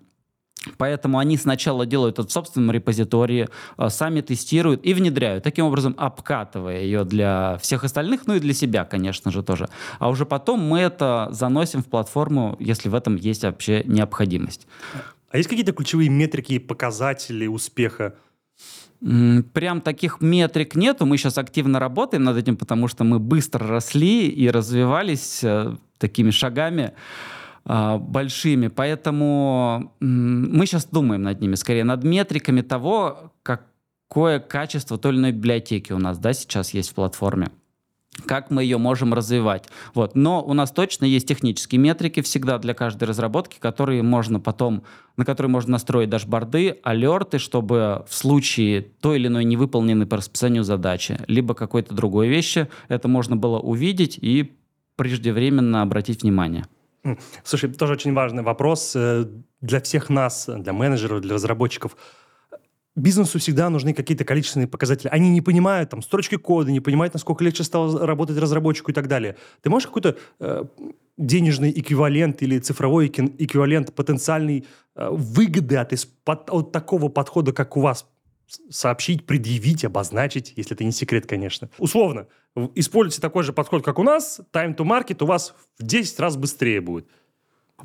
Поэтому 0.77 1.17
они 1.17 1.37
сначала 1.37 1.85
делают 1.85 2.19
это 2.19 2.27
в 2.27 2.31
собственном 2.31 2.71
репозитории, 2.71 3.47
э, 3.77 3.89
сами 3.89 4.21
тестируют 4.21 4.85
и 4.85 4.93
внедряют, 4.93 5.43
таким 5.43 5.65
образом 5.65 5.95
обкатывая 5.97 6.81
ее 6.81 7.03
для 7.03 7.57
всех 7.61 7.83
остальных, 7.83 8.27
ну 8.27 8.35
и 8.35 8.39
для 8.39 8.53
себя, 8.53 8.85
конечно 8.85 9.31
же, 9.31 9.41
тоже. 9.41 9.69
А 9.99 10.09
уже 10.09 10.25
потом 10.25 10.59
мы 10.59 10.79
это 10.79 11.29
заносим 11.31 11.81
в 11.81 11.87
платформу, 11.87 12.55
если 12.59 12.89
в 12.89 12.95
этом 12.95 13.15
есть 13.15 13.43
вообще 13.43 13.83
необходимость. 13.85 14.67
А 15.31 15.37
есть 15.37 15.49
какие-то 15.49 15.71
ключевые 15.71 16.09
метрики 16.09 16.53
и 16.53 16.59
показатели 16.59 17.47
успеха? 17.47 18.15
Прям 19.53 19.81
таких 19.81 20.21
метрик 20.21 20.75
нету. 20.75 21.07
Мы 21.07 21.17
сейчас 21.17 21.39
активно 21.39 21.79
работаем 21.79 22.23
над 22.23 22.37
этим, 22.37 22.55
потому 22.55 22.87
что 22.87 23.03
мы 23.03 23.17
быстро 23.17 23.67
росли 23.67 24.27
и 24.27 24.47
развивались 24.49 25.43
э, 25.43 25.75
такими 25.97 26.29
шагами. 26.29 26.93
А, 27.65 27.97
большими. 27.97 28.67
Поэтому 28.67 29.93
мы 29.99 30.65
сейчас 30.65 30.85
думаем 30.85 31.23
над 31.23 31.41
ними, 31.41 31.55
скорее 31.55 31.83
над 31.83 32.03
метриками 32.03 32.61
того, 32.61 33.31
как 33.43 33.65
какое 34.11 34.39
качество 34.39 34.97
той 34.97 35.13
или 35.13 35.19
иной 35.19 35.31
библиотеки 35.31 35.93
у 35.93 35.97
нас 35.97 36.17
да, 36.17 36.33
сейчас 36.33 36.73
есть 36.73 36.89
в 36.89 36.95
платформе 36.95 37.47
как 38.25 38.51
мы 38.51 38.61
ее 38.61 38.77
можем 38.77 39.13
развивать. 39.13 39.69
Вот. 39.93 40.15
Но 40.15 40.43
у 40.43 40.53
нас 40.53 40.69
точно 40.71 41.05
есть 41.05 41.27
технические 41.27 41.79
метрики 41.79 42.21
всегда 42.21 42.59
для 42.59 42.73
каждой 42.73 43.05
разработки, 43.05 43.57
которые 43.57 44.03
можно 44.03 44.39
потом, 44.39 44.83
на 45.15 45.23
которые 45.23 45.49
можно 45.49 45.71
настроить 45.71 46.09
дашборды, 46.09 46.77
алерты, 46.83 47.39
чтобы 47.39 48.05
в 48.09 48.13
случае 48.13 48.81
той 48.81 49.17
или 49.17 49.27
иной 49.27 49.45
невыполненной 49.45 50.05
по 50.05 50.17
расписанию 50.17 50.63
задачи, 50.63 51.19
либо 51.27 51.53
какой-то 51.53 51.95
другой 51.95 52.27
вещи, 52.27 52.67
это 52.89 53.07
можно 53.07 53.37
было 53.37 53.59
увидеть 53.59 54.19
и 54.21 54.51
преждевременно 54.97 55.81
обратить 55.81 56.21
внимание. 56.21 56.65
Слушай, 57.43 57.73
тоже 57.73 57.93
очень 57.93 58.13
важный 58.13 58.43
вопрос 58.43 58.93
э, 58.95 59.25
для 59.61 59.81
всех 59.81 60.09
нас, 60.09 60.47
для 60.47 60.73
менеджеров, 60.73 61.21
для 61.21 61.35
разработчиков– 61.35 61.95
бизнесу 62.95 63.39
всегда 63.39 63.69
нужны 63.69 63.93
какие-то 63.93 64.25
количественные 64.25 64.67
показатели. 64.67 65.09
Они 65.09 65.29
не 65.29 65.41
понимают 65.41 65.89
там 65.89 66.01
строчки 66.01 66.35
кода, 66.35 66.71
не 66.71 66.79
понимают, 66.79 67.13
насколько 67.13 67.43
легче 67.43 67.63
стало 67.63 68.05
работать 68.05 68.37
разработчику 68.37 68.91
и 68.91 68.93
так 68.93 69.07
далее. 69.07 69.37
Ты 69.61 69.69
можешь 69.69 69.87
какой-то 69.87 70.17
э, 70.39 70.63
денежный 71.17 71.71
эквивалент 71.71 72.41
или 72.41 72.59
цифровой 72.59 73.07
эквивалент 73.07 73.93
потенциальной 73.93 74.65
э, 74.95 75.09
выгоды 75.09 75.77
от, 75.77 75.93
от, 76.25 76.71
такого 76.71 77.09
подхода, 77.09 77.53
как 77.53 77.77
у 77.77 77.81
вас, 77.81 78.05
сообщить, 78.69 79.25
предъявить, 79.25 79.85
обозначить, 79.85 80.53
если 80.57 80.75
это 80.75 80.83
не 80.83 80.91
секрет, 80.91 81.25
конечно. 81.25 81.69
Условно, 81.77 82.27
используйте 82.75 83.21
такой 83.21 83.43
же 83.43 83.53
подход, 83.53 83.83
как 83.83 83.99
у 83.99 84.03
нас, 84.03 84.41
time 84.53 84.75
to 84.75 84.85
market 84.85 85.23
у 85.23 85.25
вас 85.25 85.55
в 85.77 85.83
10 85.83 86.19
раз 86.19 86.37
быстрее 86.37 86.81
будет. 86.81 87.07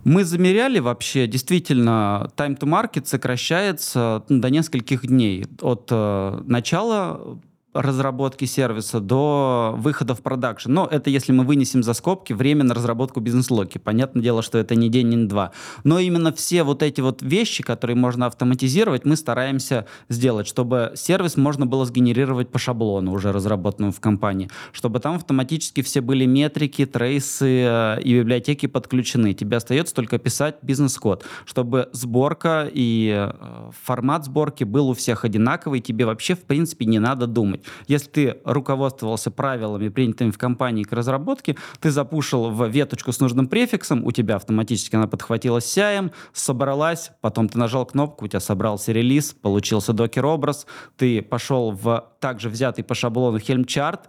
Мы 0.04 0.24
замеряли 0.24 0.78
вообще, 0.78 1.26
действительно, 1.26 2.30
time 2.36 2.58
to 2.58 2.68
market 2.68 3.06
сокращается 3.06 4.24
ну, 4.28 4.40
до 4.40 4.50
нескольких 4.50 5.06
дней 5.06 5.46
от 5.62 5.88
э, 5.90 6.40
начала 6.44 7.40
разработки 7.82 8.44
сервиса 8.44 9.00
до 9.00 9.74
выхода 9.76 10.14
в 10.14 10.22
продакшн. 10.22 10.72
Но 10.72 10.88
это 10.90 11.10
если 11.10 11.32
мы 11.32 11.44
вынесем 11.44 11.82
за 11.82 11.94
скобки 11.94 12.32
время 12.32 12.64
на 12.64 12.74
разработку 12.74 13.20
бизнес-логи. 13.20 13.78
Понятное 13.78 14.22
дело, 14.22 14.42
что 14.42 14.58
это 14.58 14.74
не 14.74 14.88
день, 14.88 15.08
не 15.08 15.26
два. 15.26 15.52
Но 15.84 15.98
именно 15.98 16.32
все 16.32 16.62
вот 16.62 16.82
эти 16.82 17.00
вот 17.00 17.22
вещи, 17.22 17.62
которые 17.62 17.96
можно 17.96 18.26
автоматизировать, 18.26 19.04
мы 19.04 19.16
стараемся 19.16 19.86
сделать, 20.08 20.46
чтобы 20.46 20.92
сервис 20.94 21.36
можно 21.36 21.66
было 21.66 21.84
сгенерировать 21.84 22.50
по 22.50 22.58
шаблону, 22.58 23.12
уже 23.12 23.32
разработанному 23.32 23.92
в 23.92 24.00
компании, 24.00 24.50
чтобы 24.72 25.00
там 25.00 25.16
автоматически 25.16 25.82
все 25.82 26.00
были 26.00 26.26
метрики, 26.26 26.86
трейсы 26.86 27.64
э, 27.66 28.00
и 28.02 28.18
библиотеки 28.18 28.66
подключены. 28.66 29.34
Тебе 29.34 29.56
остается 29.56 29.94
только 29.94 30.18
писать 30.18 30.56
бизнес-код, 30.62 31.24
чтобы 31.44 31.88
сборка 31.92 32.68
и 32.72 33.12
э, 33.14 33.70
формат 33.84 34.24
сборки 34.24 34.64
был 34.64 34.88
у 34.88 34.94
всех 34.94 35.24
одинаковый, 35.24 35.80
тебе 35.80 36.06
вообще 36.06 36.34
в 36.34 36.44
принципе 36.44 36.86
не 36.86 36.98
надо 36.98 37.26
думать. 37.26 37.62
Если 37.86 38.08
ты 38.08 38.38
руководствовался 38.44 39.30
правилами, 39.30 39.88
принятыми 39.88 40.30
в 40.30 40.38
компании 40.38 40.84
к 40.84 40.92
разработке, 40.92 41.56
ты 41.80 41.90
запушил 41.90 42.50
в 42.50 42.66
веточку 42.68 43.12
с 43.12 43.20
нужным 43.20 43.48
префиксом, 43.48 44.04
у 44.04 44.12
тебя 44.12 44.36
автоматически 44.36 44.96
она 44.96 45.06
подхватилась 45.06 45.64
CIM, 45.64 46.12
собралась, 46.32 47.12
потом 47.20 47.48
ты 47.48 47.58
нажал 47.58 47.86
кнопку, 47.86 48.24
у 48.24 48.28
тебя 48.28 48.40
собрался 48.40 48.92
релиз, 48.92 49.32
получился 49.32 49.92
докер-образ, 49.92 50.66
ты 50.96 51.22
пошел 51.22 51.70
в 51.70 52.12
также 52.20 52.48
взятый 52.48 52.84
по 52.84 52.94
шаблону 52.94 53.38
Helm-чарт, 53.38 54.08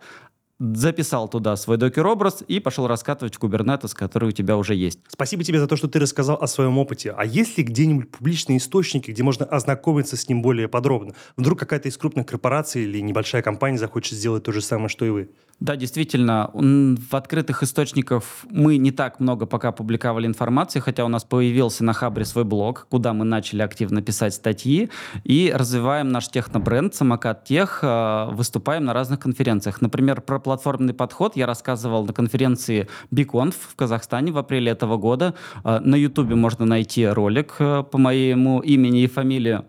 записал 0.59 1.27
туда 1.27 1.55
свой 1.55 1.77
докер-образ 1.77 2.43
и 2.47 2.59
пошел 2.59 2.87
раскатывать 2.87 3.35
в 3.35 3.39
Kubernetes, 3.39 3.93
который 3.93 4.29
у 4.29 4.31
тебя 4.31 4.57
уже 4.57 4.75
есть. 4.75 4.99
Спасибо 5.07 5.43
тебе 5.43 5.59
за 5.59 5.67
то, 5.67 5.75
что 5.75 5.87
ты 5.87 5.99
рассказал 5.99 6.37
о 6.41 6.47
своем 6.47 6.77
опыте. 6.77 7.13
А 7.15 7.25
есть 7.25 7.57
ли 7.57 7.63
где-нибудь 7.63 8.11
публичные 8.11 8.57
источники, 8.57 9.11
где 9.11 9.23
можно 9.23 9.45
ознакомиться 9.45 10.17
с 10.17 10.27
ним 10.27 10.41
более 10.41 10.67
подробно? 10.67 11.13
Вдруг 11.35 11.59
какая-то 11.59 11.89
из 11.89 11.97
крупных 11.97 12.25
корпораций 12.25 12.83
или 12.83 12.99
небольшая 12.99 13.41
компания 13.41 13.77
захочет 13.77 14.17
сделать 14.17 14.43
то 14.43 14.51
же 14.51 14.61
самое, 14.61 14.89
что 14.89 15.05
и 15.05 15.09
вы? 15.09 15.29
Да, 15.59 15.75
действительно, 15.75 16.51
в 16.53 17.15
открытых 17.15 17.63
источниках 17.63 18.23
мы 18.51 18.77
не 18.77 18.91
так 18.91 19.19
много 19.19 19.47
пока 19.47 19.71
публиковали 19.71 20.27
информации, 20.27 20.79
хотя 20.79 21.03
у 21.03 21.07
нас 21.07 21.23
появился 21.23 21.83
на 21.83 21.93
Хабре 21.93 22.25
свой 22.25 22.43
блог, 22.43 22.85
куда 22.91 23.11
мы 23.13 23.25
начали 23.25 23.63
активно 23.63 24.03
писать 24.03 24.35
статьи 24.35 24.91
и 25.23 25.51
развиваем 25.53 26.09
наш 26.09 26.29
технобренд 26.29 26.93
«Самокат 26.93 27.43
Тех», 27.45 27.79
э, 27.81 28.27
выступаем 28.33 28.85
на 28.85 28.93
разных 28.93 29.19
конференциях. 29.19 29.81
Например, 29.81 30.21
про 30.21 30.39
платформенный 30.39 30.93
подход 30.93 31.35
я 31.35 31.47
рассказывал 31.47 32.05
на 32.05 32.13
конференции 32.13 32.87
BICONF 33.11 33.55
в 33.71 33.75
Казахстане 33.75 34.31
в 34.31 34.37
апреле 34.37 34.71
этого 34.71 34.97
года. 34.97 35.33
Э, 35.63 35.79
на 35.79 35.95
Ютубе 35.95 36.35
можно 36.35 36.65
найти 36.65 37.07
ролик 37.07 37.55
э, 37.57 37.83
по 37.83 37.97
моему 37.97 38.59
имени 38.59 39.01
и 39.03 39.07
фамилии 39.07 39.63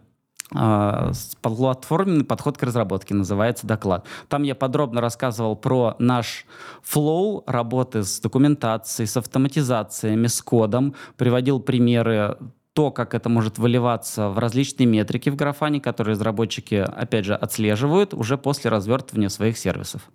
платформенный 0.50 2.24
подход 2.24 2.56
к 2.56 2.62
разработке, 2.62 3.14
называется 3.14 3.66
доклад. 3.66 4.06
Там 4.28 4.42
я 4.42 4.54
подробно 4.54 5.00
рассказывал 5.00 5.56
про 5.56 5.94
наш 5.98 6.46
флоу 6.82 7.44
работы 7.46 8.02
с 8.02 8.20
документацией, 8.20 9.06
с 9.06 9.16
автоматизациями, 9.16 10.26
с 10.26 10.40
кодом, 10.40 10.94
приводил 11.16 11.60
примеры 11.60 12.38
то, 12.72 12.90
как 12.92 13.14
это 13.14 13.28
может 13.28 13.58
выливаться 13.58 14.28
в 14.28 14.38
различные 14.38 14.86
метрики 14.86 15.30
в 15.30 15.36
графане, 15.36 15.80
которые 15.80 16.12
разработчики, 16.12 16.76
опять 16.76 17.24
же, 17.24 17.34
отслеживают 17.34 18.14
уже 18.14 18.38
после 18.38 18.70
развертывания 18.70 19.28
своих 19.28 19.58
сервисов. 19.58 20.08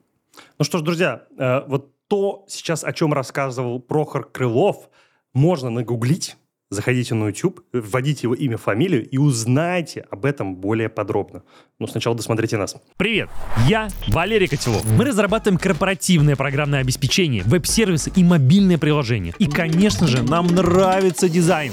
Ну 0.58 0.66
что 0.66 0.78
ж, 0.78 0.82
друзья, 0.82 1.24
э, 1.38 1.62
вот 1.68 1.92
то 2.08 2.46
сейчас, 2.48 2.84
о 2.84 2.94
чем 2.94 3.14
рассказывал 3.14 3.80
Прохор 3.80 4.30
Крылов, 4.32 4.90
можно 5.34 5.70
нагуглить, 5.70 6.38
Заходите 6.74 7.14
на 7.14 7.28
YouTube, 7.28 7.62
вводите 7.72 8.22
его 8.24 8.34
имя, 8.34 8.58
фамилию 8.58 9.08
и 9.08 9.20
узнайте 9.20 10.08
об 10.10 10.26
этом 10.26 10.56
более 10.56 10.90
подробно. 10.90 11.44
Но 11.80 11.86
сначала 11.86 12.16
досмотрите 12.16 12.58
нас. 12.58 12.76
Привет, 12.98 13.30
я 13.68 13.90
Валерий 14.08 14.48
Котелов. 14.48 14.84
Мы 14.98 15.06
разрабатываем 15.06 15.60
корпоративное 15.60 16.36
программное 16.36 16.80
обеспечение, 16.80 17.44
веб-сервисы 17.44 18.12
и 18.16 18.24
мобильные 18.24 18.80
приложения. 18.80 19.36
И, 19.38 19.46
конечно 19.46 20.08
же, 20.08 20.24
нам 20.24 20.48
нравится 20.48 21.30
дизайн. 21.30 21.72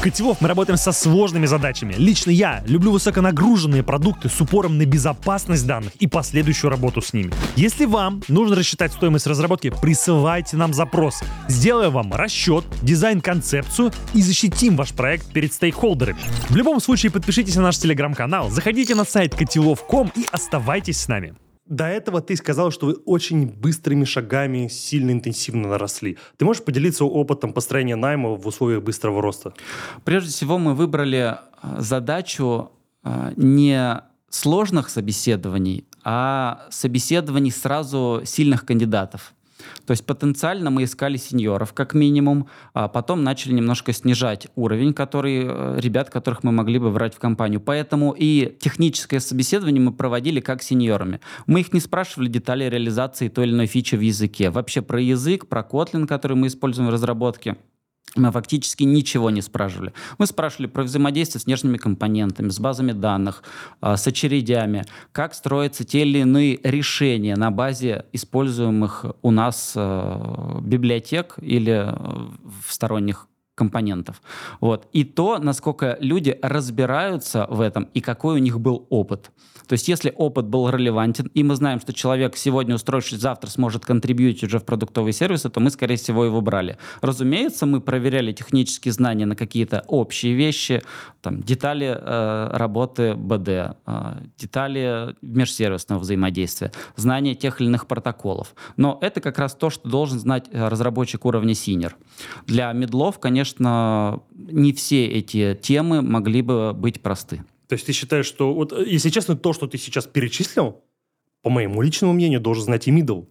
Котелов 0.00 0.40
мы 0.40 0.48
работаем 0.48 0.78
со 0.78 0.92
сложными 0.92 1.46
задачами. 1.46 1.94
Лично 1.96 2.30
я 2.30 2.62
люблю 2.66 2.92
высоконагруженные 2.92 3.82
продукты 3.82 4.28
с 4.28 4.40
упором 4.40 4.78
на 4.78 4.86
безопасность 4.86 5.66
данных 5.66 5.92
и 5.96 6.06
последующую 6.06 6.70
работу 6.70 7.02
с 7.02 7.12
ними. 7.12 7.32
Если 7.56 7.84
вам 7.84 8.22
нужно 8.28 8.56
рассчитать 8.56 8.92
стоимость 8.92 9.26
разработки, 9.26 9.72
присылайте 9.82 10.56
нам 10.56 10.72
запрос. 10.72 11.20
Сделаем 11.48 11.92
вам 11.92 12.12
расчет, 12.14 12.64
дизайн-концепцию 12.82 13.92
и 14.14 14.22
защитим 14.22 14.76
ваш 14.76 14.92
проект 14.92 15.32
перед 15.32 15.52
стейкхолдерами. 15.52 16.20
В 16.48 16.56
любом 16.56 16.80
случае 16.80 17.12
подпишитесь 17.12 17.56
на 17.56 17.62
наш 17.62 17.78
телеграм-канал, 17.78 18.50
заходите 18.50 18.94
на 18.94 19.04
сайт 19.04 19.34
котелов.ком 19.34 20.10
и 20.16 20.24
оставайтесь 20.32 21.00
с 21.00 21.08
нами. 21.08 21.34
До 21.70 21.84
этого 21.84 22.20
ты 22.20 22.34
сказал, 22.34 22.72
что 22.72 22.86
вы 22.86 22.94
очень 23.06 23.46
быстрыми 23.46 24.04
шагами 24.04 24.66
сильно 24.66 25.12
интенсивно 25.12 25.68
наросли. 25.68 26.18
Ты 26.36 26.44
можешь 26.44 26.64
поделиться 26.64 27.04
опытом 27.04 27.52
построения 27.52 27.94
найма 27.94 28.30
в 28.30 28.46
условиях 28.46 28.82
быстрого 28.82 29.22
роста? 29.22 29.54
Прежде 30.04 30.30
всего 30.30 30.58
мы 30.58 30.74
выбрали 30.74 31.36
э, 31.62 31.76
задачу 31.78 32.72
э, 33.04 33.32
не 33.36 34.02
сложных 34.30 34.90
собеседований, 34.90 35.84
а 36.02 36.66
собеседований 36.70 37.52
сразу 37.52 38.22
сильных 38.24 38.66
кандидатов. 38.66 39.32
То 39.90 39.92
есть 39.92 40.06
потенциально 40.06 40.70
мы 40.70 40.84
искали 40.84 41.16
сеньоров 41.16 41.72
как 41.72 41.94
минимум, 41.94 42.46
а 42.74 42.86
потом 42.86 43.24
начали 43.24 43.54
немножко 43.54 43.92
снижать 43.92 44.46
уровень, 44.54 44.94
который, 44.94 45.42
э, 45.44 45.80
ребят, 45.80 46.10
которых 46.10 46.44
мы 46.44 46.52
могли 46.52 46.78
бы 46.78 46.92
брать 46.92 47.16
в 47.16 47.18
компанию. 47.18 47.60
Поэтому 47.60 48.14
и 48.16 48.56
техническое 48.60 49.18
собеседование 49.18 49.82
мы 49.82 49.92
проводили 49.92 50.38
как 50.38 50.62
сеньорами. 50.62 51.18
Мы 51.48 51.62
их 51.62 51.72
не 51.72 51.80
спрашивали 51.80 52.28
детали 52.28 52.70
реализации 52.70 53.26
той 53.26 53.46
или 53.46 53.52
иной 53.52 53.66
фичи 53.66 53.96
в 53.96 54.00
языке. 54.00 54.50
Вообще 54.50 54.80
про 54.80 55.00
язык, 55.00 55.48
про 55.48 55.62
Kotlin, 55.62 56.06
который 56.06 56.36
мы 56.36 56.46
используем 56.46 56.88
в 56.88 56.92
разработке– 56.92 57.56
мы 58.16 58.32
фактически 58.32 58.82
ничего 58.82 59.30
не 59.30 59.40
спрашивали. 59.40 59.92
Мы 60.18 60.26
спрашивали 60.26 60.66
про 60.66 60.82
взаимодействие 60.82 61.40
с 61.40 61.46
внешними 61.46 61.76
компонентами, 61.76 62.48
с 62.48 62.58
базами 62.58 62.92
данных, 62.92 63.42
а, 63.80 63.96
с 63.96 64.06
очередями, 64.06 64.84
как 65.12 65.34
строятся 65.34 65.84
те 65.84 66.02
или 66.02 66.18
иные 66.18 66.58
решения 66.62 67.36
на 67.36 67.50
базе 67.50 68.06
используемых 68.12 69.06
у 69.22 69.30
нас 69.30 69.74
а, 69.76 70.60
библиотек 70.60 71.36
или 71.40 71.70
а, 71.70 72.30
сторонних 72.68 73.29
компонентов. 73.60 74.22
Вот. 74.60 74.88
И 74.94 75.04
то, 75.04 75.38
насколько 75.38 75.98
люди 76.00 76.38
разбираются 76.42 77.46
в 77.50 77.60
этом 77.60 77.88
и 77.94 78.00
какой 78.00 78.36
у 78.36 78.38
них 78.38 78.58
был 78.58 78.86
опыт. 78.88 79.30
То 79.70 79.74
есть 79.74 79.86
если 79.86 80.12
опыт 80.16 80.46
был 80.46 80.68
релевантен, 80.68 81.30
и 81.32 81.44
мы 81.44 81.54
знаем, 81.54 81.78
что 81.78 81.92
человек 81.92 82.36
сегодня 82.36 82.74
устроившись, 82.74 83.20
завтра 83.20 83.50
сможет 83.50 83.84
контрибьютить 83.84 84.42
уже 84.42 84.58
в 84.58 84.64
продуктовые 84.64 85.12
сервисы, 85.12 85.48
то 85.48 85.60
мы, 85.60 85.70
скорее 85.70 85.94
всего, 85.94 86.24
его 86.24 86.40
брали. 86.40 86.76
Разумеется, 87.02 87.66
мы 87.66 87.80
проверяли 87.80 88.32
технические 88.32 88.90
знания 88.92 89.26
на 89.26 89.36
какие-то 89.36 89.84
общие 89.86 90.34
вещи, 90.34 90.82
там, 91.22 91.40
детали 91.42 91.86
э, 91.86 92.48
работы 92.56 93.14
БД, 93.14 93.48
э, 93.48 93.72
детали 94.38 95.14
межсервисного 95.22 96.00
взаимодействия, 96.00 96.72
знание 96.96 97.36
тех 97.36 97.60
или 97.60 97.68
иных 97.68 97.86
протоколов. 97.86 98.54
Но 98.76 98.98
это 99.00 99.20
как 99.20 99.38
раз 99.38 99.54
то, 99.54 99.70
что 99.70 99.88
должен 99.88 100.18
знать 100.18 100.46
э, 100.50 100.66
разработчик 100.66 101.24
уровня 101.24 101.52
senior. 101.52 101.92
Для 102.46 102.72
медлов, 102.72 103.20
конечно, 103.20 103.49
конечно, 103.54 104.22
не 104.32 104.72
все 104.72 105.06
эти 105.06 105.58
темы 105.60 106.02
могли 106.02 106.42
бы 106.42 106.72
быть 106.72 107.00
просты. 107.00 107.42
То 107.68 107.74
есть 107.74 107.86
ты 107.86 107.92
считаешь, 107.92 108.26
что, 108.26 108.52
вот, 108.54 108.72
э, 108.72 108.84
если 108.86 109.10
честно, 109.10 109.36
то, 109.36 109.52
что 109.52 109.66
ты 109.66 109.78
сейчас 109.78 110.06
перечислил, 110.06 110.80
по 111.42 111.50
моему 111.50 111.80
личному 111.82 112.12
мнению, 112.12 112.40
должен 112.40 112.64
знать 112.64 112.88
и 112.88 112.90
middle. 112.90 113.26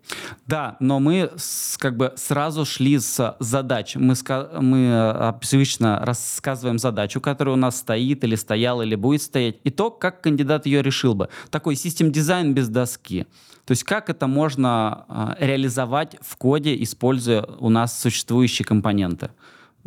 Да, 0.48 0.78
но 0.80 1.00
мы 1.00 1.30
с- 1.36 1.78
как 1.78 1.96
бы 1.96 2.14
сразу 2.16 2.66
шли 2.66 2.98
с 2.98 3.36
задач. 3.40 3.96
Мы, 3.96 4.16
мы 4.62 4.78
э, 4.78 5.12
обычно 5.12 6.00
рассказываем 6.04 6.80
задачу, 6.80 7.22
которая 7.22 7.54
у 7.56 7.60
нас 7.60 7.78
стоит 7.78 8.24
или 8.24 8.36
стояла, 8.36 8.82
или 8.82 8.96
будет 8.96 9.22
стоять, 9.22 9.58
и 9.64 9.70
то, 9.70 9.92
как 9.92 10.22
кандидат 10.22 10.66
ее 10.66 10.82
решил 10.82 11.14
бы. 11.14 11.28
Такой 11.50 11.76
систем 11.76 12.12
дизайн 12.12 12.54
без 12.54 12.70
доски. 12.70 13.26
То 13.66 13.72
есть 13.74 13.84
как 13.84 14.10
это 14.10 14.26
можно 14.26 15.06
а, 15.08 15.38
реализовать 15.40 16.16
в 16.22 16.38
коде, 16.38 16.82
используя 16.82 17.44
у 17.60 17.70
нас 17.70 18.02
существующие 18.02 18.66
компоненты 18.66 19.30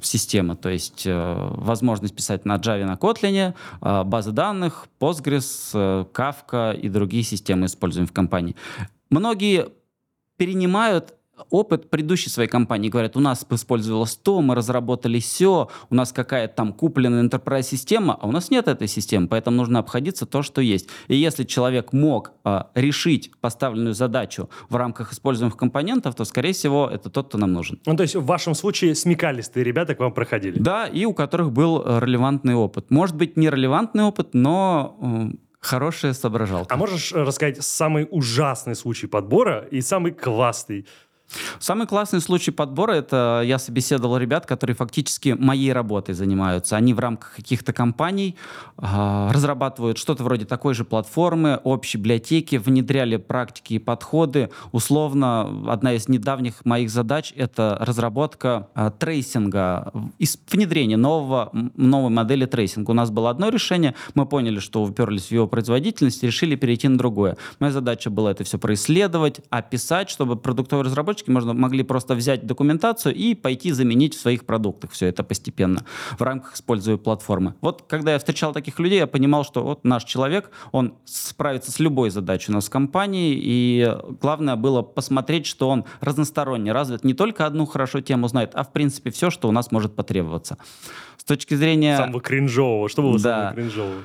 системы, 0.01 0.57
то 0.57 0.69
есть 0.69 1.07
э, 1.07 1.49
возможность 1.57 2.15
писать 2.15 2.45
на 2.45 2.57
Java, 2.57 2.85
на 2.85 2.95
Kotlin, 2.95 3.55
э, 3.81 4.05
базы 4.05 4.33
данных, 4.33 4.87
Postgres, 5.01 5.71
э, 5.75 6.05
Kafka 6.13 6.79
и 6.79 6.89
другие 6.89 7.23
системы 7.23 7.67
используем 7.67 8.07
в 8.07 8.13
компании. 8.13 8.57
Многие 9.11 9.69
перенимают 10.37 11.15
опыт 11.51 11.91
предыдущей 11.91 12.31
своей 12.31 12.49
компании. 12.49 12.89
Говорят, 12.89 13.17
у 13.17 13.21
нас 13.21 13.47
использовалось 13.49 14.17
то, 14.17 14.41
мы 14.41 14.55
разработали 14.55 15.21
все, 15.21 15.69
у 15.91 15.95
нас 15.95 16.13
какая-то 16.13 16.55
там 16.55 16.73
купленная 16.73 17.23
enterprise 17.25 17.63
система, 17.63 18.19
а 18.21 18.27
у 18.27 18.33
нас 18.33 18.51
нет 18.51 18.69
этой 18.69 18.89
системы, 18.89 19.29
поэтому 19.29 19.57
нужно 19.57 19.79
обходиться 19.79 20.27
то, 20.27 20.43
что 20.43 20.61
есть. 20.61 20.89
И 21.09 21.17
если 21.17 21.45
человек 21.45 21.93
мог 21.93 22.33
а, 22.45 22.71
решить 22.75 23.31
поставленную 23.41 23.95
задачу 23.95 24.49
в 24.69 24.77
рамках 24.77 25.13
используемых 25.13 25.57
компонентов, 25.57 26.15
то, 26.15 26.25
скорее 26.25 26.53
всего, 26.53 26.89
это 26.93 27.11
тот, 27.11 27.29
кто 27.29 27.39
нам 27.39 27.53
нужен. 27.53 27.81
Ну, 27.87 27.97
то 27.97 28.03
есть 28.03 28.17
в 28.17 28.25
вашем 28.25 28.55
случае 28.55 28.95
смекалистые 28.95 29.65
ребята 29.65 29.95
к 29.95 30.01
вам 30.01 30.13
проходили. 30.13 30.59
Да, 30.59 30.87
и 30.87 31.05
у 31.05 31.15
которых 31.15 31.53
был 31.53 31.83
э, 31.85 32.01
релевантный 32.01 32.55
опыт. 32.55 32.91
Может 32.91 33.17
быть, 33.17 33.37
не 33.37 33.51
релевантный 33.51 34.05
опыт, 34.05 34.35
но 34.35 34.97
э, 35.01 35.37
хорошая 35.61 36.13
соображалка. 36.13 36.75
А 36.75 36.77
можешь 36.77 37.13
э, 37.13 37.23
рассказать 37.23 37.63
самый 37.63 38.07
ужасный 38.11 38.75
случай 38.75 39.07
подбора 39.07 39.67
и 39.71 39.81
самый 39.81 40.13
классный? 40.13 40.87
Самый 41.59 41.87
классный 41.87 42.21
случай 42.21 42.51
подбора 42.51 42.93
это 42.93 43.43
я 43.45 43.59
собеседовал 43.59 44.17
ребят, 44.17 44.47
которые 44.47 44.77
фактически 44.77 45.31
моей 45.39 45.73
работой 45.73 46.15
занимаются. 46.15 46.77
Они 46.77 46.95
в 46.95 46.99
рамках 46.99 47.35
каких-то 47.37 47.73
компаний 47.73 48.37
э, 48.79 49.29
разрабатывают 49.31 49.99
что-то 49.99 50.25
вроде 50.25 50.45
такой 50.45 50.75
же 50.75 50.85
платформы, 50.85 51.61
общей 51.65 51.99
библиотеки, 51.99 52.57
внедряли 52.57 53.17
практики 53.17 53.75
и 53.75 53.79
подходы. 53.79 54.51
Условно, 54.73 55.73
одна 55.73 55.95
из 55.95 56.09
недавних 56.09 56.65
моих 56.65 56.91
задач 56.91 57.33
это 57.37 57.77
разработка 57.81 58.69
э, 58.75 58.91
трейсинга, 58.99 59.93
внедрение 60.51 60.97
нового, 60.97 61.51
новой 61.77 62.11
модели 62.11 62.47
трейсинга. 62.47 62.91
У 62.91 62.95
нас 62.95 63.11
было 63.11 63.31
одно 63.31 63.49
решение, 63.49 63.95
мы 64.15 64.27
поняли, 64.27 64.59
что 64.59 64.83
уперлись 64.83 65.29
в 65.29 65.33
его 65.33 65.47
производительность, 65.47 66.23
решили 66.23 66.57
перейти 66.57 66.89
на 66.89 66.99
другое. 66.99 67.37
Моя 67.59 67.73
задача 67.73 68.11
была 68.11 68.33
это 68.33 68.45
все 68.45 68.59
происследовать, 68.59 69.41
описать, 69.51 70.11
чтобы 70.11 70.37
продуктовые 70.37 70.85
разработчики 71.23 71.31
можно, 71.31 71.55
могли 71.55 71.83
просто 71.83 72.15
взять 72.15 72.47
документацию 72.47 73.15
и 73.15 73.35
пойти 73.35 73.73
заменить 73.73 74.15
в 74.15 74.21
своих 74.21 74.45
продуктах 74.45 74.91
все 74.91 75.07
это 75.07 75.23
постепенно 75.23 75.85
в 76.19 76.23
рамках 76.23 76.55
используя 76.55 76.97
платформы. 76.97 77.55
Вот 77.61 77.83
когда 77.89 78.13
я 78.13 78.19
встречал 78.19 78.53
таких 78.53 78.79
людей, 78.79 78.99
я 78.99 79.07
понимал, 79.07 79.45
что 79.45 79.63
вот 79.63 79.85
наш 79.85 80.05
человек, 80.05 80.51
он 80.73 80.95
справится 81.05 81.71
с 81.71 81.81
любой 81.81 82.11
задачей 82.11 82.53
у 82.53 82.55
нас 82.55 82.67
в 82.67 82.71
компании, 82.71 83.39
и 83.43 83.97
главное 84.21 84.57
было 84.57 84.83
посмотреть, 84.83 85.47
что 85.47 85.69
он 85.69 85.85
разносторонне 86.01 86.73
развит, 86.73 87.05
не 87.05 87.15
только 87.15 87.47
одну 87.47 87.67
хорошо 87.67 88.01
тему 88.01 88.29
знает, 88.29 88.51
а 88.55 88.63
в 88.63 88.73
принципе 88.73 89.11
все, 89.11 89.31
что 89.31 89.49
у 89.49 89.53
нас 89.53 89.73
может 89.73 89.95
потребоваться. 89.95 90.57
С 91.17 91.25
точки 91.25 91.55
зрения... 91.55 91.97
Самого 91.97 92.21
кринжового. 92.21 92.89
Что 92.89 93.03
было 93.03 93.19
Да. 93.19 93.21
самого 93.21 93.55
кринжового? 93.55 94.03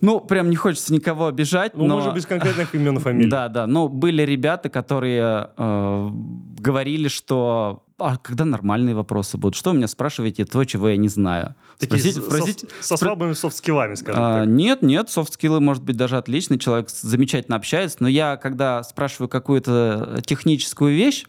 Ну, 0.00 0.20
прям 0.20 0.50
не 0.50 0.56
хочется 0.56 0.92
никого 0.92 1.26
обижать, 1.26 1.74
Ну, 1.74 1.86
но... 1.86 1.96
может, 1.96 2.14
без 2.14 2.26
конкретных 2.26 2.74
имен 2.74 2.98
и 2.98 3.00
фамилий. 3.00 3.30
Да, 3.30 3.48
да. 3.48 3.66
Но 3.66 3.88
были 3.88 4.22
ребята, 4.22 4.68
которые 4.68 5.50
э, 5.56 6.10
говорили, 6.58 7.08
что 7.08 7.82
а 7.98 8.18
когда 8.18 8.44
нормальные 8.44 8.94
вопросы 8.94 9.38
будут? 9.38 9.56
Что 9.56 9.70
вы 9.70 9.78
меня 9.78 9.88
спрашиваете 9.88 10.44
то, 10.44 10.62
чего 10.64 10.90
я 10.90 10.98
не 10.98 11.08
знаю? 11.08 11.54
Такие 11.78 11.98
Спросите- 11.98 12.20
со- 12.20 12.26
спросите- 12.30 12.68
со 12.80 12.96
слабыми 12.98 13.32
софт-скиллами, 13.32 13.94
скажем 13.94 14.22
а, 14.22 14.40
так. 14.40 14.48
Нет, 14.48 14.82
нет, 14.82 15.08
софт-скиллы, 15.08 15.60
может 15.60 15.82
быть, 15.82 15.96
даже 15.96 16.18
отличный, 16.18 16.58
человек 16.58 16.90
замечательно 16.90 17.56
общается, 17.56 17.96
но 18.00 18.08
я, 18.08 18.36
когда 18.36 18.82
спрашиваю 18.82 19.30
какую-то 19.30 20.20
техническую 20.26 20.94
вещь, 20.94 21.24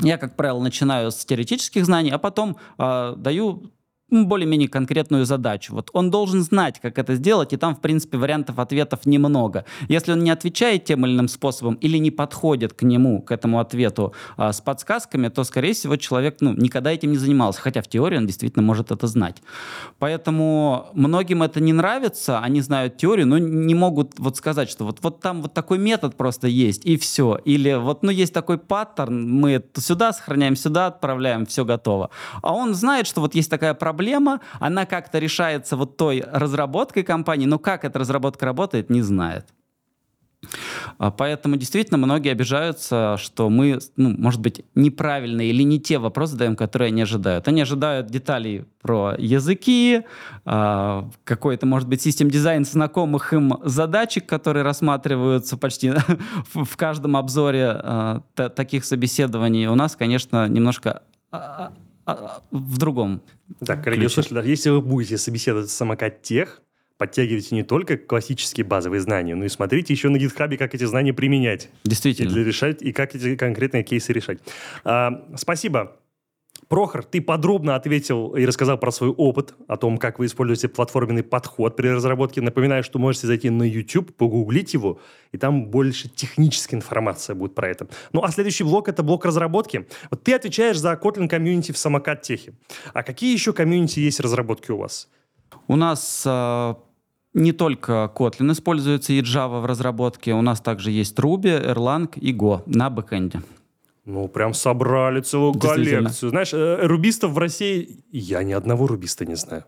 я, 0.00 0.18
как 0.18 0.36
правило, 0.36 0.60
начинаю 0.60 1.10
с 1.12 1.24
теоретических 1.24 1.84
знаний, 1.86 2.10
а 2.10 2.18
потом 2.18 2.56
а, 2.76 3.14
даю 3.16 3.70
более-менее 4.12 4.68
конкретную 4.68 5.24
задачу. 5.24 5.74
Вот 5.74 5.90
он 5.92 6.10
должен 6.10 6.42
знать, 6.42 6.80
как 6.80 6.98
это 6.98 7.14
сделать, 7.14 7.52
и 7.52 7.56
там, 7.56 7.74
в 7.74 7.80
принципе, 7.80 8.18
вариантов 8.18 8.58
ответов 8.58 9.06
немного. 9.06 9.64
Если 9.88 10.12
он 10.12 10.22
не 10.22 10.30
отвечает 10.30 10.84
тем 10.84 11.06
или 11.06 11.12
иным 11.14 11.28
способом 11.28 11.74
или 11.74 11.98
не 11.98 12.10
подходит 12.10 12.72
к 12.74 12.82
нему, 12.82 13.22
к 13.22 13.32
этому 13.32 13.58
ответу 13.58 14.12
а, 14.36 14.52
с 14.52 14.60
подсказками, 14.60 15.28
то, 15.28 15.44
скорее 15.44 15.72
всего, 15.72 15.96
человек 15.96 16.36
ну, 16.40 16.52
никогда 16.52 16.92
этим 16.92 17.12
не 17.12 17.18
занимался, 17.18 17.60
хотя 17.60 17.80
в 17.80 17.88
теории 17.88 18.18
он 18.18 18.26
действительно 18.26 18.62
может 18.62 18.90
это 18.90 19.06
знать. 19.06 19.42
Поэтому 19.98 20.86
многим 20.92 21.42
это 21.42 21.60
не 21.60 21.72
нравится, 21.72 22.40
они 22.40 22.60
знают 22.60 22.96
теорию, 22.96 23.26
но 23.26 23.38
не 23.38 23.74
могут 23.74 24.18
вот 24.18 24.36
сказать, 24.36 24.70
что 24.70 24.84
вот, 24.84 24.98
вот 25.02 25.20
там 25.20 25.42
вот 25.42 25.54
такой 25.54 25.78
метод 25.78 26.16
просто 26.16 26.48
есть, 26.48 26.84
и 26.84 26.96
все. 26.96 27.38
Или 27.44 27.74
вот, 27.74 28.02
ну, 28.02 28.10
есть 28.10 28.34
такой 28.34 28.58
паттерн, 28.58 29.28
мы 29.30 29.62
сюда 29.76 30.12
сохраняем, 30.12 30.56
сюда 30.56 30.86
отправляем, 30.86 31.46
все 31.46 31.64
готово. 31.64 32.10
А 32.42 32.52
он 32.52 32.74
знает, 32.74 33.06
что 33.06 33.20
вот 33.20 33.34
есть 33.34 33.50
такая 33.50 33.74
проблема, 33.74 34.01
она 34.60 34.86
как-то 34.86 35.18
решается 35.18 35.76
вот 35.76 35.96
той 35.96 36.24
разработкой 36.32 37.02
компании, 37.02 37.46
но 37.46 37.58
как 37.58 37.84
эта 37.84 37.98
разработка 37.98 38.46
работает, 38.46 38.90
не 38.90 39.02
знает. 39.02 39.46
А, 40.98 41.10
Поэтому 41.10 41.56
действительно 41.56 41.98
многие 41.98 42.30
обижаются, 42.32 43.16
что 43.18 43.48
мы, 43.48 43.78
ну, 43.96 44.14
может 44.16 44.40
быть, 44.40 44.64
неправильные 44.74 45.50
или 45.50 45.62
не 45.62 45.80
те 45.80 45.98
вопросы 45.98 46.32
задаем, 46.32 46.56
которые 46.56 46.88
они 46.88 47.02
ожидают. 47.02 47.48
Они 47.48 47.60
ожидают 47.60 48.08
деталей 48.08 48.64
про 48.80 49.14
языки, 49.18 50.02
а, 50.44 51.08
какой-то, 51.24 51.66
может 51.66 51.88
быть, 51.88 52.02
систем 52.02 52.30
дизайн 52.30 52.64
знакомых 52.64 53.32
им 53.32 53.54
задачек, 53.64 54.26
которые 54.26 54.62
рассматриваются 54.62 55.56
почти 55.56 55.92
в 56.54 56.76
каждом 56.76 57.16
обзоре 57.16 57.66
а, 57.68 58.22
та- 58.34 58.48
таких 58.48 58.84
собеседований. 58.84 59.66
У 59.66 59.74
нас, 59.74 59.96
конечно, 59.96 60.48
немножко 60.48 61.02
а, 62.04 62.12
а, 62.12 62.14
а, 62.14 62.42
в 62.50 62.78
другом. 62.78 63.22
Так, 63.64 63.84
коллеги, 63.84 64.06
услышали, 64.06 64.34
да? 64.34 64.42
если 64.42 64.70
вы 64.70 64.80
будете 64.80 65.18
собеседовать 65.18 65.68
в 65.68 65.72
самокат 65.72 66.22
тех, 66.22 66.62
подтягивайте 66.98 67.54
не 67.54 67.62
только 67.62 67.96
классические 67.96 68.64
базовые 68.64 69.00
знания, 69.00 69.34
но 69.34 69.44
и 69.44 69.48
смотрите 69.48 69.92
еще 69.92 70.08
на 70.08 70.18
гитхабе, 70.18 70.56
как 70.56 70.74
эти 70.74 70.84
знания 70.84 71.12
применять. 71.12 71.68
И 71.84 71.88
Действительно. 71.88 72.32
для 72.32 72.44
решать, 72.44 72.82
и 72.82 72.92
как 72.92 73.14
эти 73.14 73.36
конкретные 73.36 73.82
кейсы 73.82 74.12
решать. 74.12 74.38
А, 74.84 75.24
спасибо. 75.36 75.96
Прохор, 76.68 77.04
ты 77.04 77.20
подробно 77.20 77.74
ответил 77.74 78.34
и 78.34 78.46
рассказал 78.46 78.78
про 78.78 78.90
свой 78.90 79.10
опыт, 79.10 79.54
о 79.66 79.76
том, 79.76 79.98
как 79.98 80.18
вы 80.18 80.26
используете 80.26 80.68
платформенный 80.68 81.22
подход 81.22 81.76
при 81.76 81.88
разработке. 81.88 82.40
Напоминаю, 82.40 82.82
что 82.82 82.98
можете 82.98 83.26
зайти 83.26 83.50
на 83.50 83.64
YouTube, 83.64 84.14
погуглить 84.14 84.72
его, 84.72 84.98
и 85.32 85.38
там 85.38 85.66
больше 85.66 86.08
техническая 86.08 86.78
информация 86.78 87.34
будет 87.34 87.54
про 87.54 87.68
это. 87.68 87.88
Ну, 88.12 88.22
а 88.22 88.30
следующий 88.30 88.64
блок— 88.64 88.88
это 88.90 89.02
блок 89.02 89.24
разработки. 89.24 89.86
Вот 90.10 90.22
ты 90.22 90.34
отвечаешь 90.34 90.78
за 90.78 90.92
Kotlin 90.92 91.28
комьюнити 91.28 91.72
в 91.72 91.78
Самокат 91.78 92.22
Tech 92.22 92.43
е. 92.43 92.54
А 92.94 93.02
какие 93.02 93.32
еще 93.32 93.52
комьюнити 93.52 94.00
есть 94.00 94.20
разработки 94.20 94.70
у 94.70 94.78
вас? 94.78 95.08
У 95.68 95.76
нас 95.76 96.24
а, 96.26 96.78
не 97.34 97.52
только 97.52 98.10
Kotlin 98.14 98.52
используется 98.52 99.12
и 99.12 99.20
Java 99.20 99.60
в 99.60 99.66
разработке, 99.66 100.32
у 100.32 100.42
нас 100.42 100.60
также 100.60 100.90
есть 100.90 101.18
Ruby, 101.18 101.74
Erlang 101.74 102.18
и 102.18 102.32
Go 102.32 102.62
на 102.66 102.90
бэкэнде. 102.90 103.42
Ну, 104.04 104.28
прям 104.28 104.54
собрали 104.54 105.20
целую 105.20 105.54
коллекцию. 105.54 106.30
Знаешь, 106.30 106.52
э, 106.52 106.86
рубистов 106.86 107.32
в 107.32 107.38
России... 107.38 108.04
Я 108.10 108.42
ни 108.42 108.52
одного 108.52 108.86
рубиста 108.86 109.24
не 109.24 109.36
знаю. 109.36 109.64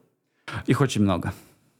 Их 0.66 0.81
очень 0.81 1.03
много. 1.03 1.33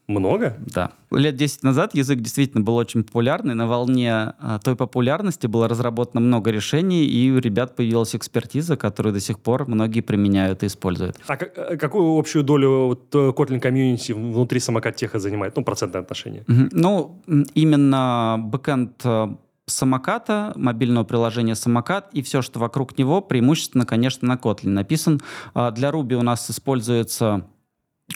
Много? 0.07 0.57
Да. 0.59 0.91
Лет 1.09 1.35
10 1.35 1.63
назад 1.63 1.95
язык 1.95 2.19
действительно 2.19 2.63
был 2.63 2.75
очень 2.75 3.03
популярный. 3.03 3.55
На 3.55 3.65
волне 3.65 4.33
а, 4.39 4.59
той 4.63 4.75
популярности 4.75 5.47
было 5.47 5.67
разработано 5.67 6.21
много 6.21 6.51
решений, 6.51 7.05
и 7.05 7.31
у 7.31 7.39
ребят 7.39 7.75
появилась 7.75 8.15
экспертиза, 8.15 8.77
которую 8.77 9.13
до 9.13 9.19
сих 9.19 9.39
пор 9.39 9.67
многие 9.67 10.01
применяют 10.01 10.61
и 10.61 10.67
используют. 10.67 11.17
А 11.27 11.33
э, 11.33 11.77
какую 11.77 12.19
общую 12.19 12.43
долю 12.43 12.87
вот, 12.87 13.15
э, 13.15 13.33
Kotlin 13.35 13.59
комьюнити 13.59 14.11
внутри 14.11 14.59
самокат 14.59 14.95
теха 14.95 15.17
занимает? 15.17 15.55
Ну, 15.55 15.63
процентное 15.63 16.01
отношение. 16.01 16.43
Ну, 16.47 17.23
именно 17.55 18.37
бэкэнд 18.39 19.01
э, 19.03 19.27
самоката, 19.67 20.53
мобильного 20.55 21.03
приложения 21.03 21.55
самокат 21.55 22.09
и 22.13 22.21
все, 22.21 22.41
что 22.41 22.59
вокруг 22.59 22.97
него, 22.97 23.21
преимущественно, 23.21 23.85
конечно, 23.85 24.27
на 24.27 24.35
Kotlin 24.35 24.69
написан. 24.69 25.21
А 25.53 25.71
Для 25.71 25.89
Ruby 25.89 26.13
у 26.13 26.21
нас 26.21 26.49
используется 26.49 27.45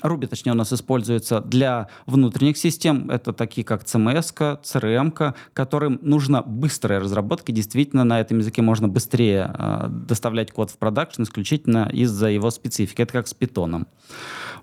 Ruby, 0.03 0.27
точнее, 0.27 0.51
у 0.51 0.55
нас 0.55 0.71
используется 0.71 1.41
для 1.41 1.87
внутренних 2.05 2.57
систем. 2.57 3.09
Это 3.09 3.33
такие, 3.33 3.65
как 3.65 3.83
CMS, 3.83 4.59
CRM, 4.61 5.33
которым 5.53 5.99
нужна 6.03 6.43
быстрая 6.43 6.99
разработка. 6.99 7.51
Действительно, 7.51 8.03
на 8.03 8.21
этом 8.21 8.37
языке 8.37 8.61
можно 8.61 8.87
быстрее 8.87 9.51
э, 9.51 9.87
доставлять 9.89 10.51
код 10.51 10.69
в 10.69 10.77
продакшн 10.77 11.23
исключительно 11.23 11.89
из-за 11.91 12.27
его 12.27 12.51
специфики. 12.51 13.01
Это 13.01 13.13
как 13.13 13.27
с 13.27 13.33
питоном. 13.33 13.87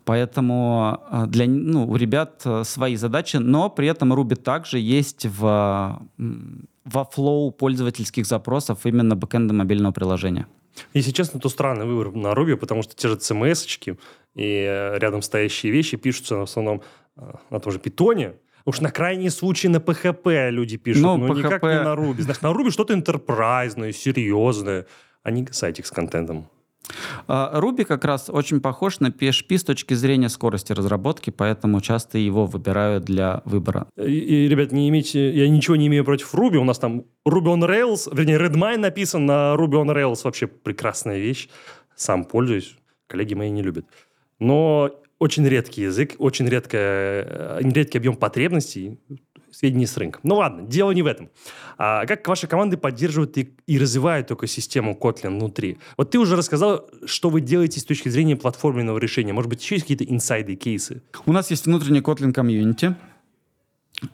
Поэтому 0.05 1.01
э, 1.11 1.25
для, 1.27 1.47
ну, 1.47 1.89
у 1.89 1.97
ребят 1.97 2.47
свои 2.63 2.95
задачи, 2.95 3.37
но 3.37 3.69
при 3.69 3.89
этом 3.89 4.13
Ruby 4.13 4.37
также 4.37 4.79
есть 4.79 5.27
в, 5.27 6.01
во 6.87 7.05
флоу 7.05 7.51
пользовательских 7.51 8.27
запросов 8.27 8.87
именно 8.87 9.17
бэкэнда 9.17 9.53
мобильного 9.53 9.93
приложения. 9.93 10.47
Если 10.95 11.11
честно, 11.11 11.41
то 11.41 11.49
странный 11.49 11.87
выбор 11.87 12.13
на 12.13 12.29
Ruby, 12.29 12.57
потому 12.57 12.83
что 12.83 12.95
те 12.95 13.09
же 13.09 13.15
CMS-очки 13.17 13.97
и 14.35 14.67
э, 14.69 14.99
рядом 14.99 15.23
стоящие 15.23 15.73
вещи 15.73 15.97
пишутся 15.97 16.37
в 16.37 16.43
основном 16.43 16.83
э, 17.17 17.33
на 17.51 17.61
том 17.61 17.73
же 17.73 17.79
питоне. 17.79 18.35
Уж 18.65 18.81
на 18.81 18.91
крайний 18.91 19.31
случай 19.31 19.69
на 19.69 19.79
PHP 19.79 20.51
люди 20.51 20.77
пишут, 20.77 21.03
но, 21.03 21.17
но 21.17 21.29
PHP... 21.29 21.39
никак 21.39 21.63
не 21.63 21.83
на 21.83 21.95
Ruby. 21.95 22.23
Знаешь, 22.23 22.41
на 22.43 22.49
Ruby 22.49 22.71
что-то 22.71 22.95
интерпрайзное, 22.95 23.93
серьезное, 23.93 24.87
а 25.23 25.31
не 25.31 25.47
сайтик 25.51 25.87
с 25.87 25.91
контентом. 25.91 26.49
А, 27.27 27.59
Ruby 27.61 27.85
как 27.85 28.05
раз 28.05 28.31
очень 28.31 28.61
похож 28.61 29.01
на 29.01 29.09
PHP 29.09 29.59
с 29.59 29.65
точки 29.65 29.95
зрения 29.95 30.29
скорости 30.29 30.73
разработки, 30.73 31.31
поэтому 31.31 31.81
часто 31.81 32.19
его 32.19 32.47
выбирают 32.47 33.05
для 33.05 33.43
выбора. 33.45 33.87
И, 33.97 34.19
и 34.19 34.49
ребят, 34.49 34.73
не 34.73 34.89
имейте, 34.89 35.31
я 35.33 35.49
ничего 35.49 35.77
не 35.77 35.87
имею 35.89 36.05
против 36.05 36.35
Ruby. 36.35 36.57
У 36.57 36.65
нас 36.65 36.79
там 36.79 37.05
Ruby 37.27 37.55
on 37.55 37.69
Rails, 37.69 38.15
вернее, 38.15 38.39
Redmine 38.39 38.79
написан 38.79 39.27
на 39.27 39.55
Ruby 39.55 39.83
on 39.83 39.95
Rails. 39.95 40.21
Вообще 40.25 40.47
прекрасная 40.47 41.19
вещь. 41.19 41.49
Сам 41.95 42.25
пользуюсь. 42.25 42.77
Коллеги 43.07 43.35
мои 43.35 43.51
не 43.51 43.63
любят. 43.63 43.87
Но 44.39 44.91
очень 45.19 45.47
редкий 45.47 45.83
язык, 45.83 46.15
очень 46.19 46.49
редкая, 46.49 47.59
редкий 47.61 47.99
объем 47.99 48.17
потребностей 48.17 48.99
сведений 49.57 49.87
с 49.87 49.97
рынка. 49.97 50.21
Ну 50.23 50.37
ладно, 50.37 50.63
дело 50.63 50.91
не 50.91 51.03
в 51.03 51.07
этом. 51.07 51.31
А 51.79 52.07
как 52.07 52.27
ваши 52.29 52.47
команды 52.47 52.77
поддерживают 52.77 53.37
и, 53.39 53.55
и 53.67 53.79
развивают 53.79 54.31
экосистему 54.31 54.99
Kotlin 55.01 55.39
внутри? 55.39 55.79
Вот 55.97 56.11
ты 56.11 56.19
уже 56.19 56.37
рассказал, 56.37 56.89
что 57.07 57.31
вы 57.31 57.41
делаете 57.41 57.81
с 57.81 57.85
точки 57.85 58.09
зрения 58.09 58.37
платформенного 58.37 58.99
решения. 58.99 59.33
Может 59.33 59.49
быть, 59.49 59.63
еще 59.63 59.77
есть 59.77 59.85
какие-то 59.85 60.05
инсайды, 60.05 60.55
кейсы? 60.57 61.03
У 61.25 61.33
нас 61.33 61.51
есть 61.51 61.67
внутренний 61.67 62.01
Kotlin 62.01 62.33
комьюнити. 62.33 62.97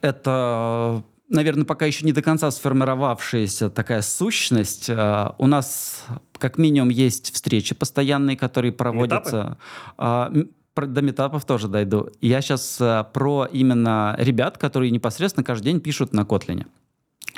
Это 0.00 1.02
наверное, 1.28 1.64
пока 1.64 1.86
еще 1.86 2.04
не 2.04 2.12
до 2.12 2.22
конца 2.22 2.50
сформировавшаяся 2.50 3.70
такая 3.70 4.02
сущность. 4.02 4.88
А, 4.90 5.34
у 5.38 5.46
нас 5.46 6.04
как 6.38 6.58
минимум 6.58 6.90
есть 6.90 7.32
встречи 7.32 7.74
постоянные, 7.74 8.36
которые 8.36 8.72
проводятся. 8.72 9.58
Метапы? 9.98 10.50
До 10.74 11.02
метапов 11.02 11.44
тоже 11.44 11.68
дойду. 11.68 12.08
Я 12.20 12.40
сейчас 12.40 12.80
э, 12.80 13.04
про 13.12 13.46
именно 13.50 14.14
ребят, 14.18 14.58
которые 14.58 14.90
непосредственно 14.90 15.44
каждый 15.44 15.64
день 15.64 15.80
пишут 15.80 16.12
на 16.12 16.24
Котлине. 16.24 16.66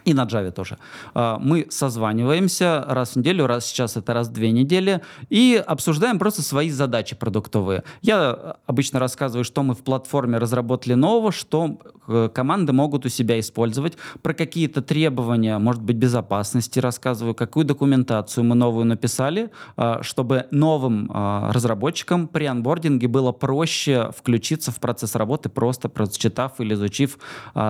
И 0.04 0.12
на 0.12 0.24
Java 0.24 0.50
тоже. 0.50 0.78
А, 1.14 1.38
мы 1.38 1.66
созваниваемся 1.70 2.84
раз 2.86 3.12
в 3.12 3.16
неделю, 3.16 3.46
раз 3.46 3.66
сейчас 3.66 3.96
это 3.96 4.12
раз 4.12 4.28
в 4.28 4.32
две 4.32 4.50
недели, 4.50 5.00
и 5.30 5.62
обсуждаем 5.66 6.18
просто 6.18 6.42
свои 6.42 6.70
задачи 6.70 7.16
продуктовые. 7.16 7.84
Я 8.02 8.56
обычно 8.66 9.00
рассказываю, 9.00 9.44
что 9.44 9.62
мы 9.62 9.74
в 9.74 9.82
платформе 9.82 10.38
разработали 10.38 10.94
нового, 10.94 11.32
что 11.32 11.78
э, 12.06 12.28
команды 12.34 12.72
могут 12.72 13.06
у 13.06 13.08
себя 13.08 13.40
использовать, 13.40 13.96
про 14.22 14.34
какие-то 14.34 14.82
требования, 14.82 15.58
может 15.58 15.82
быть, 15.82 15.96
безопасности 15.96 16.78
рассказываю, 16.80 17.34
какую 17.34 17.64
документацию 17.64 18.44
мы 18.44 18.54
новую 18.54 18.84
написали, 18.84 19.50
а, 19.76 20.02
чтобы 20.02 20.46
новым 20.50 21.10
а, 21.12 21.50
разработчикам 21.52 22.28
при 22.28 22.44
анбординге 22.44 23.08
было 23.08 23.32
проще 23.32 24.10
включиться 24.16 24.70
в 24.70 24.80
процесс 24.80 25.14
работы, 25.14 25.48
просто 25.48 25.88
прочитав 25.88 26.60
или 26.60 26.74
изучив 26.74 27.18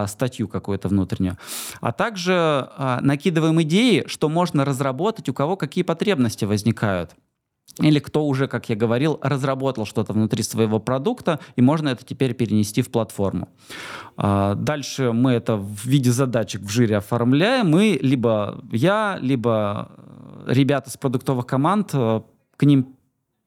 статью 0.07 0.49
какую-то 0.49 0.89
внутреннюю. 0.89 1.37
А 1.81 1.93
также 1.93 2.14
также 2.15 2.69
э, 2.79 2.99
накидываем 3.01 3.61
идеи, 3.63 4.05
что 4.07 4.29
можно 4.29 4.65
разработать, 4.65 5.29
у 5.29 5.35
кого 5.35 5.57
какие 5.57 5.83
потребности 5.83 6.45
возникают. 6.45 7.11
Или 7.83 7.99
кто 7.99 8.25
уже, 8.25 8.47
как 8.47 8.69
я 8.69 8.77
говорил, 8.77 9.19
разработал 9.21 9.85
что-то 9.85 10.13
внутри 10.13 10.45
своего 10.45 10.79
продукта, 10.79 11.41
и 11.57 11.63
можно 11.63 11.89
это 11.89 12.05
теперь 12.05 12.35
перенести 12.35 12.83
в 12.83 12.91
платформу. 12.93 13.49
А, 14.17 14.55
дальше 14.55 15.11
мы 15.13 15.33
это 15.33 15.57
в 15.57 15.85
виде 15.85 16.13
задачек 16.13 16.61
в 16.63 16.69
жире 16.69 16.99
оформляем. 16.99 17.71
Мы, 17.71 17.99
либо 18.01 18.61
я, 18.71 19.19
либо 19.21 19.91
ребята 20.47 20.91
с 20.91 20.97
продуктовых 20.97 21.47
команд 21.47 21.91
э, 21.95 22.21
к 22.57 22.65
ним 22.65 22.95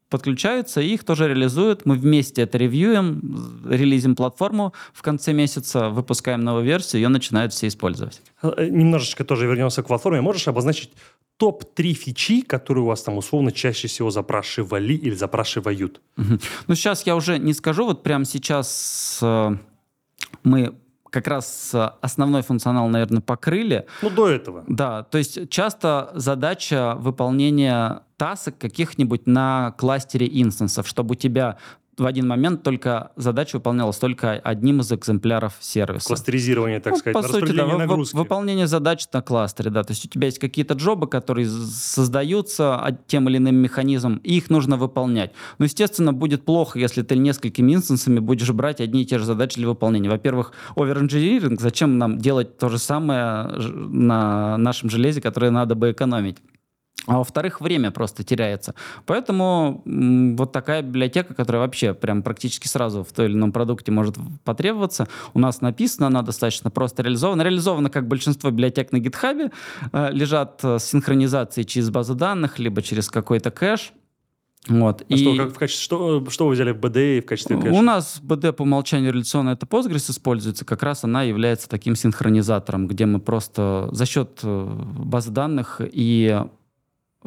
подключаются 0.10 0.82
и 0.82 0.94
их 0.94 1.04
тоже 1.04 1.28
реализуют. 1.28 1.86
Мы 1.86 1.96
вместе 1.96 2.42
это 2.44 2.58
ревьюем, 2.58 3.62
релизим 3.70 4.16
платформу, 4.16 4.74
в 4.94 5.02
конце 5.02 5.34
месяца 5.34 5.90
выпускаем 5.90 6.42
новую 6.42 6.66
версию, 6.66 7.02
ее 7.02 7.10
начинают 7.10 7.54
все 7.54 7.68
использовать. 7.68 8.22
Э, 8.42 8.68
немножечко 8.70 9.24
тоже 9.24 9.48
вернемся 9.48 9.84
к 9.84 9.88
платформе. 9.88 10.22
Можешь 10.22 10.48
обозначить 10.48 10.92
топ-3 11.38 11.94
фичи, 11.94 12.42
которые 12.42 12.84
у 12.84 12.88
вас 12.88 13.04
там 13.04 13.18
условно 13.18 13.52
чаще 13.52 13.88
всего 13.88 14.10
запрашивали 14.10 14.94
или 14.94 15.16
запрашивают? 15.16 16.02
Угу. 16.18 16.40
Ну, 16.68 16.76
сейчас 16.76 17.06
я 17.06 17.16
уже 17.16 17.38
не 17.38 17.54
скажу, 17.54 17.86
вот 17.86 18.04
прямо 18.04 18.26
сейчас 18.26 19.20
э, 19.22 19.56
мы 20.44 20.74
как 21.18 21.28
раз 21.28 21.74
основной 22.02 22.44
функционал, 22.44 22.88
наверное, 22.90 23.22
покрыли. 23.22 23.88
Ну, 24.04 24.12
до 24.12 24.30
этого. 24.30 24.64
Да, 24.68 25.02
то 25.04 25.18
есть 25.18 25.50
часто 25.50 26.12
задача 26.14 26.96
выполнения 27.00 28.04
тасок 28.18 28.60
каких-нибудь 28.60 29.26
на 29.26 29.74
кластере 29.80 30.30
инстансов, 30.32 30.88
чтобы 30.88 31.14
у 31.14 31.16
тебя 31.16 31.58
в 31.98 32.06
один 32.06 32.28
момент 32.28 32.64
только 32.64 33.12
задача 33.16 33.58
выполнялась 33.58 33.98
только 33.98 34.34
одним 34.34 34.82
из 34.82 34.92
экземпляров 34.92 35.54
сервиса. 35.60 36.08
Кластеризирование, 36.08 36.80
так 36.80 36.94
ну, 36.94 37.00
сказать, 37.00 37.14
по 37.14 37.24
сути, 37.28 37.52
да, 37.54 37.66
нагрузки. 37.66 38.16
Выполнение 38.16 38.68
задач 38.68 39.06
на 39.12 39.22
кластере, 39.22 39.72
да. 39.72 39.84
То 39.84 39.92
есть 39.92 40.06
у 40.06 40.10
тебя 40.10 40.28
есть 40.28 40.40
какие-то 40.40 40.76
джобы, 40.76 41.08
которые 41.08 41.48
создаются 41.48 43.00
тем 43.08 43.28
или 43.30 43.38
иным 43.38 43.56
механизмом, 43.56 44.18
и 44.18 44.38
их 44.38 44.50
нужно 44.50 44.78
выполнять. 44.78 45.32
Но, 45.58 45.66
естественно, 45.66 46.14
будет 46.14 46.46
плохо, 46.46 46.78
если 46.78 47.02
ты 47.02 47.18
несколькими 47.18 47.74
инстансами 47.74 48.20
будешь 48.20 48.52
брать 48.52 48.80
одни 48.80 49.02
и 49.02 49.06
те 49.06 49.18
же 49.18 49.26
задачи 49.26 49.56
для 49.56 49.68
выполнения. 49.68 50.10
Во-первых, 50.10 50.54
оверинжиниринг, 50.76 51.60
зачем 51.60 51.98
нам 51.98 52.20
делать 52.20 52.58
то 52.58 52.70
же 52.70 52.78
самое 52.78 53.48
на 53.48 54.58
нашем 54.58 54.90
железе, 54.90 55.22
которое 55.22 55.52
надо 55.52 55.76
бы 55.76 55.92
экономить? 55.92 56.38
А 57.08 57.20
во-вторых, 57.20 57.62
время 57.62 57.90
просто 57.92 58.24
теряется. 58.24 58.76
Поэтому 59.06 59.82
вот 59.86 60.52
такая 60.52 60.82
библиотека, 60.82 61.34
которая 61.34 61.62
вообще 61.62 61.94
прям 61.94 62.22
практически 62.22 62.68
сразу 62.68 63.04
в 63.04 63.14
той 63.14 63.28
или 63.28 63.34
ином 63.34 63.54
продукте 63.54 63.92
может 63.92 64.18
потребоваться, 64.44 65.08
у 65.34 65.40
нас 65.40 65.62
написана, 65.62 66.08
она 66.08 66.22
достаточно 66.22 66.70
просто 66.70 67.04
реализована. 67.04 67.44
Реализована, 67.44 67.90
как 67.90 68.08
большинство 68.08 68.52
библиотек 68.52 68.92
на 68.92 69.00
гитхабе, 69.00 69.52
э, 69.94 70.10
лежат 70.12 70.60
с 70.62 70.80
синхронизацией 70.80 71.66
через 71.66 71.90
базу 71.90 72.14
данных, 72.14 72.60
либо 72.60 72.82
через 72.82 73.10
какой-то 73.10 73.52
кэш. 73.52 73.94
Вот. 74.68 75.02
А 75.02 75.14
и... 75.14 75.18
что, 75.18 75.36
как 75.36 75.54
в 75.54 75.58
качестве, 75.58 75.84
что, 75.84 76.30
что 76.30 76.48
вы 76.48 76.54
взяли 76.54 76.72
в 76.72 76.78
BD 76.78 77.22
в 77.22 77.26
качестве 77.26 77.58
кэша? 77.58 77.74
У 77.74 77.82
нас 77.82 78.22
BD 78.22 78.52
по 78.52 78.64
умолчанию 78.64 79.14
реляционно 79.14 79.52
это 79.52 79.66
Postgres 79.66 80.12
используется, 80.12 80.66
как 80.66 80.84
раз 80.84 81.04
она 81.04 81.24
является 81.24 81.70
таким 81.70 81.96
синхронизатором, 81.96 82.88
где 82.88 83.06
мы 83.06 83.20
просто 83.20 83.88
за 83.92 84.06
счет 84.06 84.40
э, 84.44 84.66
базы 84.98 85.32
данных 85.32 85.80
и 85.82 86.44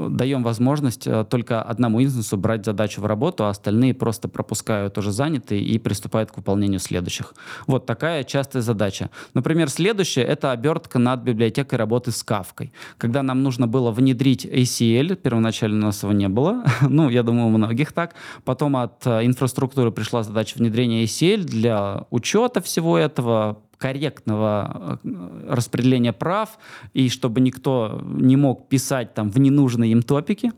даем 0.08 0.42
возможность 0.42 1.06
э, 1.06 1.24
только 1.28 1.62
одному 1.62 2.02
инстансу 2.02 2.36
брать 2.36 2.64
задачу 2.64 3.00
в 3.00 3.06
работу, 3.06 3.44
а 3.44 3.50
остальные 3.50 3.94
просто 3.94 4.28
пропускают 4.28 4.96
уже 4.98 5.12
занятые 5.12 5.62
и 5.62 5.78
приступают 5.78 6.30
к 6.30 6.36
выполнению 6.36 6.80
следующих. 6.80 7.34
Вот 7.66 7.86
такая 7.86 8.24
частая 8.24 8.62
задача. 8.62 9.10
Например, 9.34 9.68
следующая— 9.68 10.22
это 10.22 10.52
обертка 10.52 10.98
над 10.98 11.22
библиотекой 11.22 11.78
работы 11.78 12.10
с 12.10 12.22
кавкой. 12.22 12.72
Когда 12.98 13.22
нам 13.22 13.42
нужно 13.42 13.66
было 13.66 13.90
внедрить 13.90 14.44
ACL, 14.46 15.16
первоначально 15.16 15.78
у 15.78 15.86
нас 15.86 16.02
его 16.02 16.12
не 16.12 16.28
было, 16.28 16.64
ну, 16.82 17.08
я 17.08 17.22
думаю, 17.22 17.46
у 17.46 17.50
многих 17.50 17.92
так, 17.92 18.14
потом 18.44 18.76
от 18.76 19.06
э, 19.06 19.26
инфраструктуры 19.26 19.90
пришла 19.90 20.22
задача 20.22 20.56
внедрения 20.58 21.04
ACL 21.04 21.42
для 21.42 22.06
учета 22.10 22.60
всего 22.60 22.96
этого, 22.98 23.62
корректного 23.80 25.00
э, 25.02 25.46
распределения 25.48 26.12
прав, 26.12 26.58
и 26.92 27.08
чтобы 27.08 27.40
никто 27.40 28.00
не 28.04 28.36
мог 28.36 28.68
писать 28.68 29.14
там 29.14 29.30
в 29.30 29.38
ненужные 29.40 29.92
им 29.92 30.02
топики, 30.02 30.52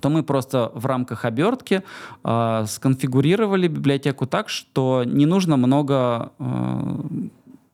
то 0.00 0.10
мы 0.10 0.22
просто 0.22 0.72
в 0.74 0.84
рамках 0.84 1.24
обертки 1.24 1.82
э, 2.24 2.64
сконфигурировали 2.66 3.68
библиотеку 3.68 4.26
так, 4.26 4.48
что 4.48 5.04
не 5.06 5.26
нужно 5.26 5.56
много 5.56 6.32
э, 6.38 6.44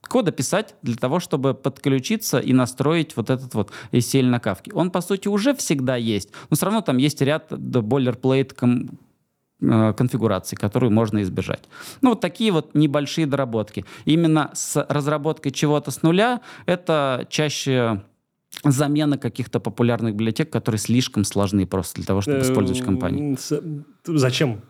кода 0.03 0.31
писать 0.31 0.75
для 0.83 0.97
того, 0.97 1.21
чтобы 1.21 1.55
подключиться 1.55 2.39
и 2.39 2.53
настроить 2.53 3.17
вот 3.17 3.31
этот 3.31 3.55
вот 3.55 3.71
ACL 3.93 4.27
на 4.27 4.41
кавке. 4.41 4.73
Он, 4.73 4.91
по 4.91 5.01
сути, 5.01 5.29
уже 5.29 5.55
всегда 5.55 5.97
есть, 5.97 6.31
но 6.51 6.57
все 6.57 6.67
равно 6.67 6.83
там 6.83 6.99
есть 6.99 7.23
ряд 7.23 7.51
boilerplate 7.51 8.55
конфигурации, 9.61 10.57
которую 10.57 10.93
можно 10.93 11.23
избежать. 11.23 11.65
Ну, 12.03 12.11
вот 12.11 12.21
такие 12.21 12.53
вот 12.53 12.75
небольшие 12.75 13.27
доработки. 13.27 13.85
Именно 14.05 14.51
с 14.55 14.85
разработкой 14.89 15.53
чего-то 15.53 15.91
с 15.91 16.03
нуля 16.03 16.41
это 16.67 17.27
чаще 17.31 18.03
замена 18.65 19.19
каких-то 19.19 19.61
популярных 19.61 20.15
библиотек, 20.15 20.51
которые 20.51 20.79
слишком 20.79 21.25
сложны 21.25 21.67
просто 21.67 21.97
для 21.97 22.05
того, 22.05 22.21
чтобы 22.21 22.41
использовать 22.41 22.83
в 22.83 22.85
компании. 22.85 23.37
Зачем? 24.05 24.61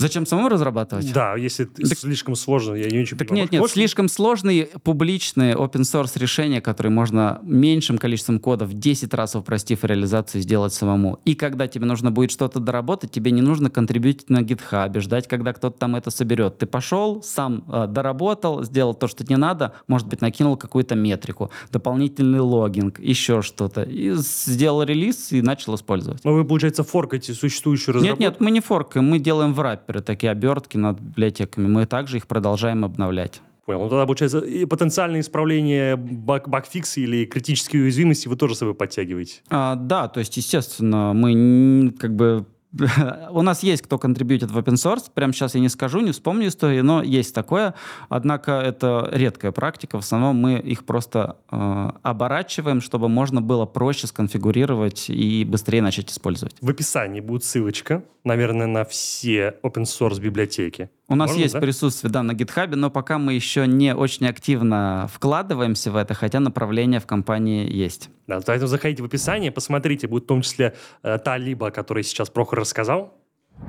Зачем 0.00 0.26
самому 0.26 0.48
разрабатывать? 0.48 1.12
Да, 1.12 1.34
если 1.34 1.64
Так- 1.64 1.98
слишком 1.98 2.36
сложно, 2.36 2.74
я 2.76 2.88
не 2.88 3.00
очень 3.00 3.16
Так 3.18 3.26
понимаю. 3.28 3.46
нет, 3.46 3.52
нет, 3.52 3.60
Можешь- 3.60 3.74
слишком 3.74 4.08
сложные 4.08 4.66
публичные 4.84 5.56
open 5.56 5.80
source 5.80 6.16
решения, 6.20 6.60
которые 6.60 6.92
можно 6.92 7.40
меньшим 7.42 7.98
количеством 7.98 8.38
кодов, 8.38 8.72
10 8.72 9.12
раз 9.12 9.34
упростив 9.34 9.82
реализацию, 9.82 10.40
сделать 10.42 10.72
самому. 10.72 11.18
И 11.24 11.34
когда 11.34 11.66
тебе 11.66 11.84
нужно 11.86 12.12
будет 12.12 12.30
что-то 12.30 12.60
доработать, 12.60 13.10
тебе 13.10 13.32
не 13.32 13.42
нужно 13.42 13.70
контрибьютить 13.70 14.30
на 14.30 14.42
GitHub, 14.42 15.00
ждать, 15.00 15.26
когда 15.26 15.52
кто-то 15.52 15.76
там 15.76 15.96
это 15.96 16.10
соберет. 16.12 16.58
Ты 16.58 16.66
пошел, 16.66 17.20
сам 17.20 17.64
э, 17.68 17.88
доработал, 17.88 18.62
сделал 18.62 18.94
то, 18.94 19.08
что 19.08 19.24
тебе 19.24 19.36
надо, 19.36 19.72
может 19.88 20.06
быть, 20.06 20.20
накинул 20.20 20.56
какую-то 20.56 20.94
метрику, 20.94 21.50
дополнительный 21.72 22.38
логинг, 22.38 23.00
еще 23.00 23.42
что-то, 23.42 23.82
и 23.82 24.12
сделал 24.14 24.84
релиз 24.84 25.32
и 25.32 25.42
начал 25.42 25.74
использовать. 25.74 26.20
Ну, 26.24 26.34
вы, 26.34 26.44
получается, 26.44 26.84
форкаете 26.84 27.34
существующую 27.34 27.96
Нет, 27.96 28.02
разработку? 28.02 28.22
нет, 28.22 28.40
мы 28.40 28.50
не 28.52 28.60
форкаем, 28.60 29.04
мы 29.10 29.18
делаем 29.18 29.52
в 29.54 29.60
рапперы 29.88 30.02
такие 30.02 30.30
обертки 30.30 30.76
над 30.76 31.00
библиотеками. 31.00 31.66
Мы 31.66 31.86
также 31.86 32.18
их 32.18 32.26
продолжаем 32.26 32.84
обновлять. 32.84 33.40
Понял. 33.66 33.82
Ну, 33.82 33.88
тогда, 33.90 34.06
получается, 34.06 34.38
и 34.38 34.64
потенциальное 34.64 35.20
исправление 35.20 35.96
баг- 35.96 36.48
багфикса 36.48 37.00
или 37.00 37.26
критические 37.26 37.82
уязвимости 37.82 38.28
вы 38.28 38.36
тоже 38.36 38.54
с 38.54 38.58
собой 38.58 38.74
подтягиваете. 38.74 39.40
А, 39.50 39.74
да, 39.74 40.08
то 40.08 40.20
есть, 40.20 40.36
естественно, 40.38 41.12
мы 41.14 41.92
как 41.98 42.14
бы 42.14 42.46
у 43.30 43.42
нас 43.42 43.62
есть 43.62 43.82
кто 43.82 43.98
контрибьютит 43.98 44.50
в 44.50 44.58
open 44.58 44.74
source. 44.74 45.10
Прямо 45.12 45.32
сейчас 45.32 45.54
я 45.54 45.60
не 45.60 45.68
скажу, 45.68 46.00
не 46.00 46.12
вспомню 46.12 46.48
истории, 46.48 46.80
но 46.80 47.02
есть 47.02 47.34
такое. 47.34 47.74
Однако 48.08 48.52
это 48.52 49.08
редкая 49.12 49.52
практика. 49.52 49.96
В 49.96 50.00
основном 50.00 50.36
мы 50.36 50.58
их 50.58 50.84
просто 50.84 51.38
э, 51.50 51.90
оборачиваем, 52.02 52.80
чтобы 52.80 53.08
можно 53.08 53.40
было 53.40 53.64
проще 53.66 54.06
сконфигурировать 54.06 55.08
и 55.08 55.44
быстрее 55.44 55.82
начать 55.82 56.10
использовать. 56.10 56.56
В 56.60 56.68
описании 56.68 57.20
будет 57.20 57.44
ссылочка, 57.44 58.04
наверное, 58.24 58.66
на 58.66 58.84
все 58.84 59.54
open 59.62 59.84
source 59.84 60.20
библиотеки. 60.20 60.90
У 61.10 61.14
нас 61.14 61.30
Можно, 61.30 61.42
есть 61.42 61.54
да? 61.54 61.60
присутствие 61.60 62.10
да, 62.12 62.22
на 62.22 62.32
GitHub, 62.32 62.76
но 62.76 62.90
пока 62.90 63.18
мы 63.18 63.32
еще 63.32 63.66
не 63.66 63.94
очень 63.94 64.26
активно 64.26 65.08
вкладываемся 65.10 65.90
в 65.90 65.96
это, 65.96 66.12
хотя 66.12 66.38
направление 66.38 67.00
в 67.00 67.06
компании 67.06 67.70
есть. 67.70 68.10
Да, 68.26 68.40
поэтому 68.44 68.68
заходите 68.68 69.02
в 69.02 69.06
описание, 69.06 69.50
посмотрите, 69.50 70.06
будет 70.06 70.24
в 70.24 70.26
том 70.26 70.42
числе 70.42 70.74
э, 71.02 71.18
та 71.18 71.38
либо, 71.38 71.68
о 71.68 71.70
которой 71.70 72.04
сейчас 72.04 72.28
Прохор 72.28 72.60
рассказал. 72.60 73.14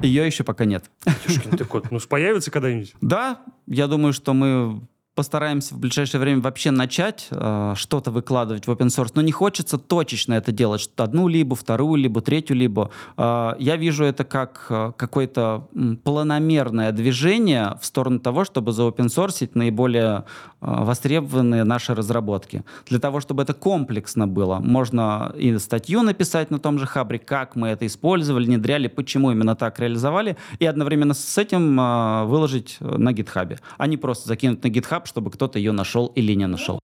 Ее 0.02 0.25
еще 0.25 0.43
пока 0.43 0.65
нет. 0.65 0.91
Ёшкин 1.28 1.58
ты 1.58 1.63
кот, 1.63 1.91
ну 1.91 1.99
появится 2.02 2.52
когда-нибудь? 2.52 2.93
Да, 2.99 3.41
я 3.67 3.88
думаю, 3.88 4.12
что 4.12 4.34
мы 4.34 4.82
постараемся 5.15 5.75
в 5.75 5.79
ближайшее 5.79 6.21
время 6.21 6.41
вообще 6.41 6.71
начать 6.71 7.27
э, 7.31 7.73
что-то 7.75 8.09
выкладывать 8.11 8.67
в 8.67 8.71
open 8.71 8.87
source, 8.87 9.11
но 9.15 9.21
не 9.21 9.31
хочется 9.31 9.77
точечно 9.77 10.33
это 10.33 10.51
делать, 10.51 10.81
что 10.81 11.03
одну 11.03 11.27
либо, 11.27 11.55
вторую 11.55 11.95
либо, 11.95 12.21
третью 12.21 12.55
либо. 12.55 12.89
Э, 13.17 13.53
я 13.59 13.75
вижу 13.75 14.05
это 14.05 14.23
как 14.23 14.67
э, 14.69 14.93
какое-то 14.95 15.67
планомерное 16.03 16.91
движение 16.91 17.77
в 17.81 17.85
сторону 17.85 18.19
того, 18.19 18.45
чтобы 18.45 18.71
заопенсорсить 18.71 19.55
наиболее 19.55 20.23
э, 20.61 20.83
востребованные 20.83 21.65
наши 21.65 21.93
разработки. 21.93 22.63
Для 22.87 22.99
того, 22.99 23.19
чтобы 23.19 23.43
это 23.43 23.53
комплексно 23.53 24.27
было, 24.27 24.59
можно 24.59 25.33
и 25.35 25.57
статью 25.57 26.01
написать 26.01 26.49
на 26.49 26.59
том 26.59 26.79
же 26.79 26.85
Хабре, 26.85 27.19
как 27.19 27.55
мы 27.55 27.67
это 27.69 27.85
использовали, 27.85 28.45
внедряли, 28.45 28.87
почему 28.87 29.31
именно 29.31 29.55
так 29.55 29.79
реализовали, 29.79 30.37
и 30.59 30.65
одновременно 30.65 31.13
с 31.13 31.37
этим 31.37 31.79
э, 31.79 32.23
выложить 32.25 32.77
на 32.79 33.11
гитхабе, 33.11 33.59
а 33.77 33.87
не 33.87 33.97
просто 33.97 34.29
закинуть 34.29 34.63
на 34.63 34.69
GitHub, 34.99 35.05
чтобы 35.07 35.31
кто-то 35.31 35.59
ее 35.59 35.71
нашел 35.71 36.07
или 36.07 36.33
не 36.33 36.47
нашел. 36.47 36.79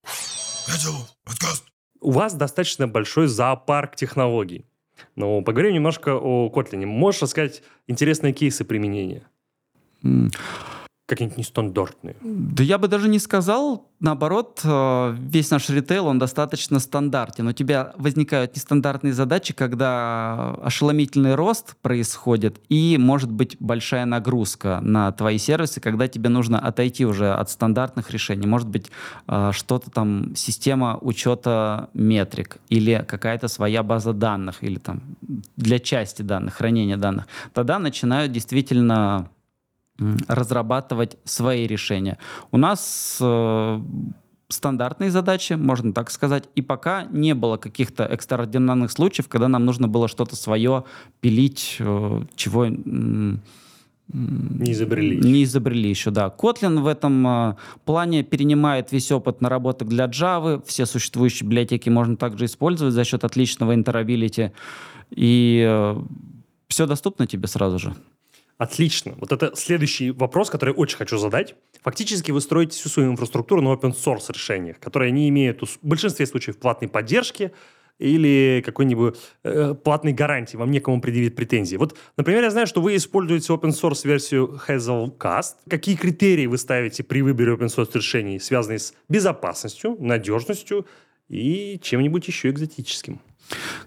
У 2.01 2.11
вас 2.11 2.33
достаточно 2.33 2.87
большой 2.87 3.27
зоопарк 3.27 3.95
технологий. 3.95 4.65
Но 5.15 5.41
поговорим 5.41 5.73
немножко 5.73 6.15
о 6.15 6.49
Kotlin. 6.49 6.85
Можешь 6.85 7.21
рассказать 7.21 7.63
интересные 7.87 8.33
кейсы 8.33 8.63
применения? 8.63 9.27
М. 10.03 10.31
Какие-нибудь 11.07 11.37
нестандартные. 11.37 12.15
Да 12.21 12.63
я 12.63 12.79
бы 12.79 12.87
даже 12.87 13.07
не 13.07 13.19
сказал, 13.19 13.91
наоборот, 13.99 14.61
э, 14.63 15.15
весь 15.19 15.51
наш 15.51 15.69
ритейл, 15.69 16.07
он 16.07 16.17
достаточно 16.17 16.79
стандартен. 16.79 17.47
У 17.47 17.51
тебя 17.51 17.93
возникают 17.95 18.55
нестандартные 18.55 19.13
задачи, 19.13 19.53
когда 19.53 20.55
ошеломительный 20.63 21.35
рост 21.35 21.75
происходит, 21.83 22.59
и 22.69 22.97
может 22.97 23.31
быть 23.31 23.55
большая 23.59 24.05
нагрузка 24.05 24.79
на 24.81 25.11
твои 25.11 25.37
сервисы, 25.37 25.79
когда 25.79 26.07
тебе 26.07 26.29
нужно 26.29 26.59
отойти 26.59 27.05
уже 27.05 27.33
от 27.33 27.51
стандартных 27.51 28.09
решений. 28.09 28.47
Может 28.47 28.67
быть, 28.67 28.89
э, 29.27 29.51
что-то 29.53 29.91
там, 29.91 30.35
система 30.35 30.97
учета 31.01 31.89
метрик, 31.93 32.57
или 32.69 33.05
какая-то 33.07 33.47
своя 33.47 33.83
база 33.83 34.11
данных, 34.11 34.63
или 34.63 34.79
там 34.79 35.03
для 35.55 35.77
части 35.77 36.23
данных, 36.23 36.55
хранения 36.55 36.97
данных. 36.97 37.27
Тогда 37.53 37.77
начинают 37.77 38.31
действительно 38.31 39.29
разрабатывать 40.27 41.17
свои 41.23 41.67
решения. 41.67 42.17
У 42.51 42.57
нас 42.57 43.17
э, 43.21 43.81
стандартные 44.49 45.09
задачи, 45.09 45.53
можно 45.53 45.93
так 45.93 46.11
сказать, 46.11 46.49
и 46.55 46.61
пока 46.61 47.05
не 47.05 47.33
было 47.33 47.57
каких-то 47.57 48.03
экстраординарных 48.03 48.91
случаев, 48.91 49.27
когда 49.29 49.47
нам 49.47 49.65
нужно 49.65 49.87
было 49.87 50.07
что-то 50.07 50.35
свое 50.35 50.83
пилить, 51.21 51.77
э, 51.79 52.21
чего 52.35 52.65
Не 52.65 53.41
изобрели. 54.71 55.17
Не 55.17 55.43
изобрели 55.43 55.89
еще, 55.89 56.11
да. 56.11 56.27
Kotlin 56.27 56.81
в 56.81 56.87
этом 56.87 57.27
э, 57.27 57.55
плане 57.85 58.23
перенимает 58.23 58.91
весь 58.91 59.11
опыт 59.11 59.41
наработок 59.41 59.87
для 59.87 60.05
Java. 60.05 60.61
Все 60.65 60.85
существующие 60.85 61.47
библиотеки 61.47 61.89
можно 61.89 62.17
также 62.17 62.45
использовать 62.45 62.93
за 62.93 63.03
счет 63.05 63.23
отличного 63.23 63.73
интерабилити. 63.73 64.51
И 65.09 65.95
все 66.67 66.85
доступно 66.87 67.27
тебе 67.27 67.47
сразу 67.47 67.79
же. 67.79 67.95
Отлично. 68.57 69.15
Вот 69.17 69.31
это 69.31 69.53
следующий 69.55 70.11
вопрос, 70.11 70.49
который 70.49 70.69
я 70.69 70.75
очень 70.75 70.97
хочу 70.97 71.17
задать. 71.17 71.55
Фактически 71.81 72.31
вы 72.31 72.39
строите 72.39 72.77
всю 72.77 72.87
свою 72.87 73.11
инфраструктуру 73.11 73.61
на 73.61 73.73
open 73.73 73.93
source 73.93 74.31
решениях, 74.31 74.79
которые 74.79 75.11
не 75.11 75.27
имеют 75.29 75.61
в 75.61 75.77
большинстве 75.81 76.25
случаев 76.25 76.57
платной 76.57 76.87
поддержки 76.89 77.51
или 77.99 78.61
какой-нибудь 78.65 79.15
э, 79.43 79.73
платной 79.73 80.13
гарантии, 80.13 80.57
вам 80.57 80.71
некому 80.71 81.01
предъявить 81.01 81.35
претензии. 81.35 81.77
Вот, 81.77 81.97
например, 82.17 82.43
я 82.43 82.51
знаю, 82.51 82.67
что 82.67 82.81
вы 82.81 82.95
используете 82.95 83.53
open 83.53 83.71
source 83.71 84.07
версию 84.07 84.59
Hazelcast. 84.67 85.55
Какие 85.69 85.95
критерии 85.95 86.45
вы 86.45 86.57
ставите 86.57 87.03
при 87.03 87.21
выборе 87.21 87.53
open 87.53 87.67
source 87.67 87.91
решений, 87.93 88.39
связанные 88.39 88.79
с 88.79 88.93
безопасностью, 89.09 89.97
надежностью 89.99 90.85
и 91.29 91.79
чем-нибудь 91.81 92.27
еще 92.27 92.49
экзотическим? 92.49 93.21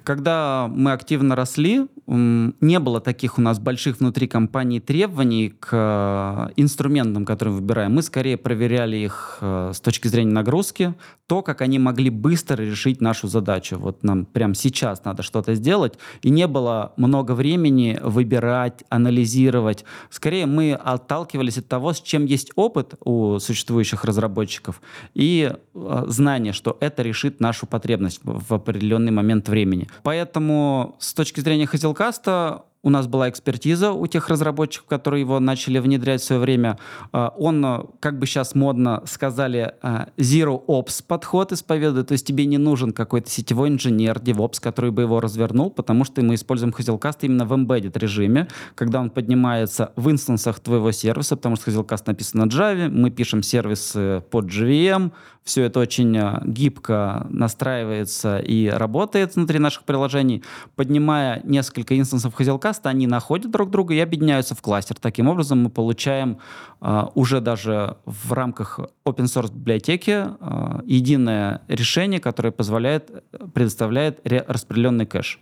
Когда 0.04 0.68
мы 0.72 0.92
активно 0.92 1.36
росли, 1.36 1.86
не 2.06 2.78
было 2.78 3.00
таких 3.00 3.38
у 3.38 3.42
нас 3.42 3.58
больших 3.58 4.00
внутри 4.00 4.26
компании 4.26 4.80
требований 4.80 5.50
к 5.50 5.68
э, 5.72 6.52
инструментам, 6.56 7.26
которые 7.26 7.54
выбираем. 7.54 7.94
Мы 7.94 8.02
скорее 8.02 8.38
проверяли 8.38 8.96
их 8.96 9.38
э, 9.42 9.72
с 9.74 9.80
точки 9.80 10.08
зрения 10.08 10.32
нагрузки, 10.32 10.94
то, 11.26 11.42
как 11.42 11.60
они 11.60 11.78
могли 11.78 12.08
быстро 12.08 12.62
решить 12.62 13.02
нашу 13.02 13.28
задачу. 13.28 13.76
Вот 13.78 14.02
нам 14.02 14.24
прямо 14.24 14.54
сейчас 14.54 15.04
надо 15.04 15.22
что-то 15.22 15.54
сделать, 15.54 15.98
и 16.22 16.30
не 16.30 16.46
было 16.46 16.94
много 16.96 17.32
времени 17.32 18.00
выбирать, 18.02 18.84
анализировать. 18.88 19.84
Скорее 20.08 20.46
мы 20.46 20.72
отталкивались 20.72 21.58
от 21.58 21.68
того, 21.68 21.92
с 21.92 22.00
чем 22.00 22.24
есть 22.24 22.52
опыт 22.54 22.94
у 23.04 23.38
существующих 23.38 24.04
разработчиков, 24.04 24.80
и 25.12 25.52
э, 25.74 26.04
знание, 26.06 26.54
что 26.54 26.78
это 26.80 27.02
решит 27.02 27.40
нашу 27.40 27.66
потребность 27.66 28.20
в 28.22 28.54
определенный 28.54 29.12
момент 29.12 29.47
времени. 29.48 29.88
Поэтому 30.02 30.96
с 30.98 31.14
точки 31.14 31.40
зрения 31.40 31.64
Hazelcast 31.64 32.62
у 32.82 32.90
нас 32.90 33.06
была 33.06 33.28
экспертиза 33.28 33.92
у 33.92 34.06
тех 34.06 34.28
разработчиков, 34.28 34.86
которые 34.86 35.20
его 35.20 35.40
начали 35.40 35.78
внедрять 35.78 36.20
в 36.20 36.24
свое 36.24 36.40
время. 36.40 36.78
А, 37.12 37.34
Он, 37.36 37.64
а, 37.64 37.86
как 38.00 38.18
бы 38.18 38.26
сейчас 38.26 38.54
модно 38.54 39.02
сказали, 39.06 39.74
а, 39.82 40.08
Zero 40.16 40.64
Ops 40.66 41.02
подход 41.06 41.52
исповедует, 41.52 42.08
то 42.08 42.12
есть 42.12 42.26
тебе 42.26 42.46
не 42.46 42.58
нужен 42.58 42.92
какой-то 42.92 43.28
сетевой 43.30 43.68
инженер, 43.68 44.18
DevOps, 44.18 44.60
который 44.60 44.90
бы 44.90 45.02
его 45.02 45.20
развернул, 45.20 45.70
потому 45.70 46.04
что 46.04 46.22
мы 46.22 46.34
используем 46.34 46.72
Hazelcast 46.76 47.18
именно 47.22 47.44
в 47.44 47.52
embedded 47.52 47.98
режиме, 47.98 48.48
когда 48.74 49.00
он 49.00 49.10
поднимается 49.10 49.92
в 49.96 50.10
инстансах 50.10 50.60
твоего 50.60 50.92
сервиса, 50.92 51.36
потому 51.36 51.56
что 51.56 51.70
Hazelcast 51.70 52.04
написан 52.06 52.40
на 52.40 52.44
Java, 52.44 52.88
мы 52.88 53.10
пишем 53.10 53.42
сервисы 53.42 54.22
под 54.30 54.46
JVM, 54.46 55.12
все 55.48 55.64
это 55.64 55.80
очень 55.80 56.14
а, 56.18 56.42
гибко 56.44 57.26
настраивается 57.30 58.38
и 58.38 58.68
работает 58.68 59.34
внутри 59.34 59.58
наших 59.58 59.84
приложений. 59.84 60.44
Поднимая 60.76 61.40
несколько 61.42 61.98
инстансов 61.98 62.38
Hazelcast, 62.38 62.80
они 62.82 63.06
находят 63.06 63.50
друг 63.50 63.70
друга 63.70 63.94
и 63.94 63.98
объединяются 63.98 64.54
в 64.54 64.60
кластер. 64.60 64.96
Таким 65.00 65.26
образом, 65.26 65.62
мы 65.62 65.70
получаем 65.70 66.38
а, 66.82 67.10
уже 67.14 67.40
даже 67.40 67.96
в 68.04 68.30
рамках 68.34 68.78
open 69.06 69.24
source 69.24 69.50
библиотеки 69.50 70.26
а, 70.40 70.82
единое 70.84 71.62
решение, 71.66 72.20
которое 72.20 72.50
позволяет, 72.50 73.10
предоставляет 73.54 74.20
ре- 74.24 74.44
распределенный 74.46 75.06
кэш. 75.06 75.40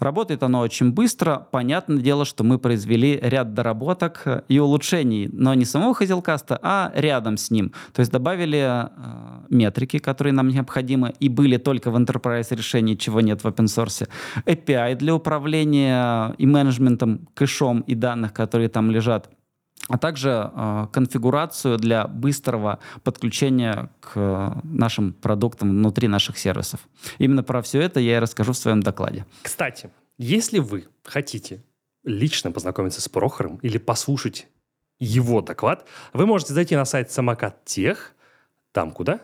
Работает 0.00 0.42
оно 0.42 0.60
очень 0.60 0.92
быстро. 0.92 1.46
Понятное 1.50 1.98
дело, 1.98 2.24
что 2.24 2.44
мы 2.44 2.58
произвели 2.58 3.18
ряд 3.22 3.54
доработок 3.54 4.22
э, 4.24 4.42
и 4.48 4.58
улучшений, 4.58 5.28
но 5.32 5.54
не 5.54 5.64
самого 5.64 5.94
Hazelcast, 5.94 6.58
а 6.62 6.92
рядом 6.94 7.36
с 7.36 7.50
ним. 7.50 7.72
То 7.92 8.00
есть 8.00 8.12
добавили 8.12 8.58
э, 8.58 8.88
метрики, 9.50 9.98
которые 9.98 10.32
нам 10.32 10.48
необходимы 10.48 11.14
и 11.20 11.28
были 11.28 11.56
только 11.56 11.90
в 11.90 11.96
Enterprise 11.96 12.54
решении, 12.54 12.94
чего 12.94 13.20
нет 13.20 13.42
в 13.42 13.46
open 13.46 13.66
source. 13.66 14.08
API 14.46 14.96
для 14.96 15.14
управления 15.14 16.34
и 16.38 16.46
менеджментом 16.46 17.28
кэшом 17.34 17.80
и 17.80 17.94
данных, 17.94 18.32
которые 18.32 18.68
там 18.68 18.90
лежат. 18.90 19.30
А 19.88 19.98
также 19.98 20.50
э, 20.54 20.86
конфигурацию 20.92 21.78
для 21.78 22.06
быстрого 22.06 22.78
подключения 23.02 23.90
к 24.00 24.12
э, 24.14 24.60
нашим 24.62 25.12
продуктам 25.12 25.70
внутри 25.70 26.08
наших 26.08 26.38
сервисов. 26.38 26.80
Именно 27.18 27.42
про 27.42 27.62
все 27.62 27.80
это 27.80 28.00
я 28.00 28.16
и 28.16 28.20
расскажу 28.20 28.52
в 28.52 28.56
своем 28.56 28.82
докладе. 28.82 29.24
Кстати, 29.42 29.90
если 30.18 30.58
вы 30.58 30.86
хотите 31.04 31.64
лично 32.04 32.52
познакомиться 32.52 33.00
с 33.00 33.08
Прохором 33.08 33.56
или 33.62 33.78
послушать 33.78 34.46
его 35.00 35.40
доклад, 35.40 35.86
вы 36.12 36.26
можете 36.26 36.52
зайти 36.54 36.76
на 36.76 36.84
сайт 36.84 37.10
Самокат 37.10 37.64
Тех. 37.64 38.14
Там 38.72 38.90
куда? 38.90 39.20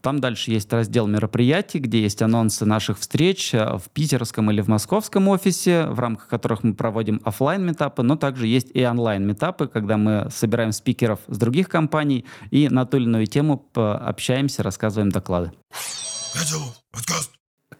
Там 0.00 0.18
дальше 0.18 0.50
есть 0.50 0.72
раздел 0.72 1.06
мероприятий, 1.06 1.78
где 1.78 2.02
есть 2.02 2.22
анонсы 2.22 2.64
наших 2.64 2.98
встреч 2.98 3.54
э, 3.54 3.78
в 3.78 3.88
питерском 3.90 4.50
или 4.50 4.60
в 4.60 4.68
московском 4.68 5.28
офисе, 5.28 5.86
в 5.86 6.00
рамках 6.00 6.26
которых 6.26 6.64
мы 6.64 6.74
проводим 6.74 7.20
офлайн 7.24 7.64
метапы 7.64 8.02
но 8.02 8.16
также 8.16 8.48
есть 8.48 8.70
и 8.74 8.84
онлайн 8.84 9.24
метапы 9.24 9.68
когда 9.68 9.96
мы 9.96 10.28
собираем 10.30 10.72
спикеров 10.72 11.20
с 11.28 11.38
других 11.38 11.68
компаний 11.68 12.24
и 12.50 12.68
на 12.68 12.84
ту 12.84 12.96
или 12.96 13.04
иную 13.04 13.26
тему 13.26 13.68
общаемся, 13.74 14.62
рассказываем 14.62 15.10
доклады. 15.10 15.52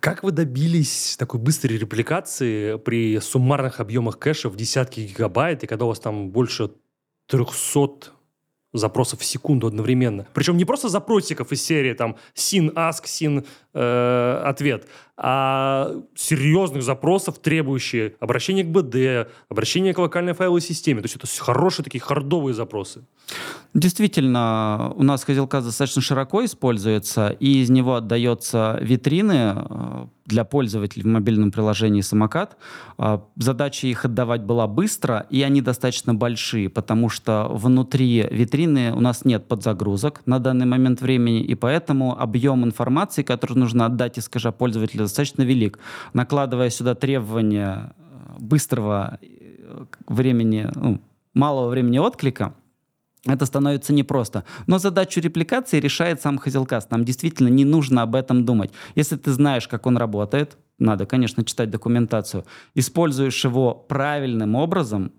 Как 0.00 0.22
вы 0.22 0.32
добились 0.32 1.16
такой 1.16 1.40
быстрой 1.40 1.78
репликации 1.78 2.76
при 2.76 3.18
суммарных 3.20 3.80
объемах 3.80 4.18
кэша 4.18 4.48
в 4.48 4.56
десятки 4.56 5.00
гигабайт, 5.00 5.62
и 5.62 5.66
когда 5.66 5.84
у 5.84 5.88
вас 5.88 6.00
там 6.00 6.30
больше 6.30 6.70
300 7.28 8.10
запросов 8.72 9.20
в 9.20 9.24
секунду 9.24 9.66
одновременно. 9.66 10.26
Причем 10.34 10.56
не 10.56 10.64
просто 10.64 10.88
запросиков 10.88 11.52
из 11.52 11.62
серии 11.62 11.94
там 11.94 12.16
син 12.34 12.70
ask, 12.70 13.06
син 13.06 13.44
э, 13.74 14.42
а 15.16 15.92
серьезных 16.14 16.82
запросов, 16.82 17.38
требующие 17.38 18.14
обращения 18.18 18.64
к 18.64 18.68
БД, 18.68 19.28
обращения 19.48 19.92
к 19.92 19.98
локальной 19.98 20.32
файловой 20.32 20.62
системе. 20.62 21.00
То 21.00 21.06
есть 21.06 21.16
это 21.16 21.26
хорошие 21.26 21.84
такие 21.84 22.00
хардовые 22.00 22.54
запросы. 22.54 23.04
Действительно, 23.74 24.92
у 24.96 25.02
нас 25.02 25.24
Hazelcast 25.26 25.64
достаточно 25.64 26.02
широко 26.02 26.44
используется, 26.44 27.34
и 27.40 27.62
из 27.62 27.70
него 27.70 27.94
отдается 27.94 28.78
витрины 28.82 29.54
э, 29.54 30.06
для 30.26 30.44
пользователей 30.44 31.04
в 31.04 31.06
мобильном 31.06 31.50
приложении 31.50 32.02
«Самокат». 32.02 32.58
Э, 32.98 33.20
задача 33.36 33.86
их 33.86 34.04
отдавать 34.04 34.42
была 34.42 34.66
быстро, 34.66 35.26
и 35.30 35.40
они 35.42 35.62
достаточно 35.62 36.12
большие, 36.12 36.68
потому 36.68 37.08
что 37.08 37.48
внутри 37.50 38.26
витрины 38.30 38.92
у 38.92 39.00
нас 39.00 39.24
нет 39.24 39.48
подзагрузок 39.48 40.20
на 40.26 40.38
данный 40.38 40.66
момент 40.66 41.00
времени, 41.00 41.40
и 41.42 41.54
поэтому 41.54 42.20
объем 42.20 42.64
информации, 42.64 43.22
который 43.22 43.56
нужно 43.56 43.86
отдать 43.86 44.18
из 44.18 44.28
кэша 44.28 44.52
пользователя, 44.52 45.01
достаточно 45.02 45.42
велик. 45.42 45.78
Накладывая 46.12 46.70
сюда 46.70 46.94
требования 46.94 47.94
э, 47.96 48.36
быстрого 48.38 49.18
времени, 50.06 50.68
ну, 50.74 51.00
малого 51.34 51.68
времени 51.68 51.98
отклика, 51.98 52.54
это 53.24 53.46
становится 53.46 53.92
непросто. 53.92 54.44
Но 54.66 54.78
задачу 54.78 55.20
репликации 55.20 55.78
решает 55.78 56.20
сам 56.20 56.40
Hazelcast. 56.44 56.86
Нам 56.90 57.04
действительно 57.04 57.48
не 57.48 57.64
нужно 57.64 58.02
об 58.02 58.16
этом 58.16 58.44
думать. 58.44 58.72
Если 58.96 59.16
ты 59.16 59.30
знаешь, 59.32 59.68
как 59.68 59.86
он 59.86 59.96
работает, 59.96 60.56
надо, 60.78 61.06
конечно, 61.06 61.44
читать 61.44 61.70
документацию, 61.70 62.44
используешь 62.74 63.44
его 63.44 63.74
правильным 63.74 64.56
образом, 64.56 65.12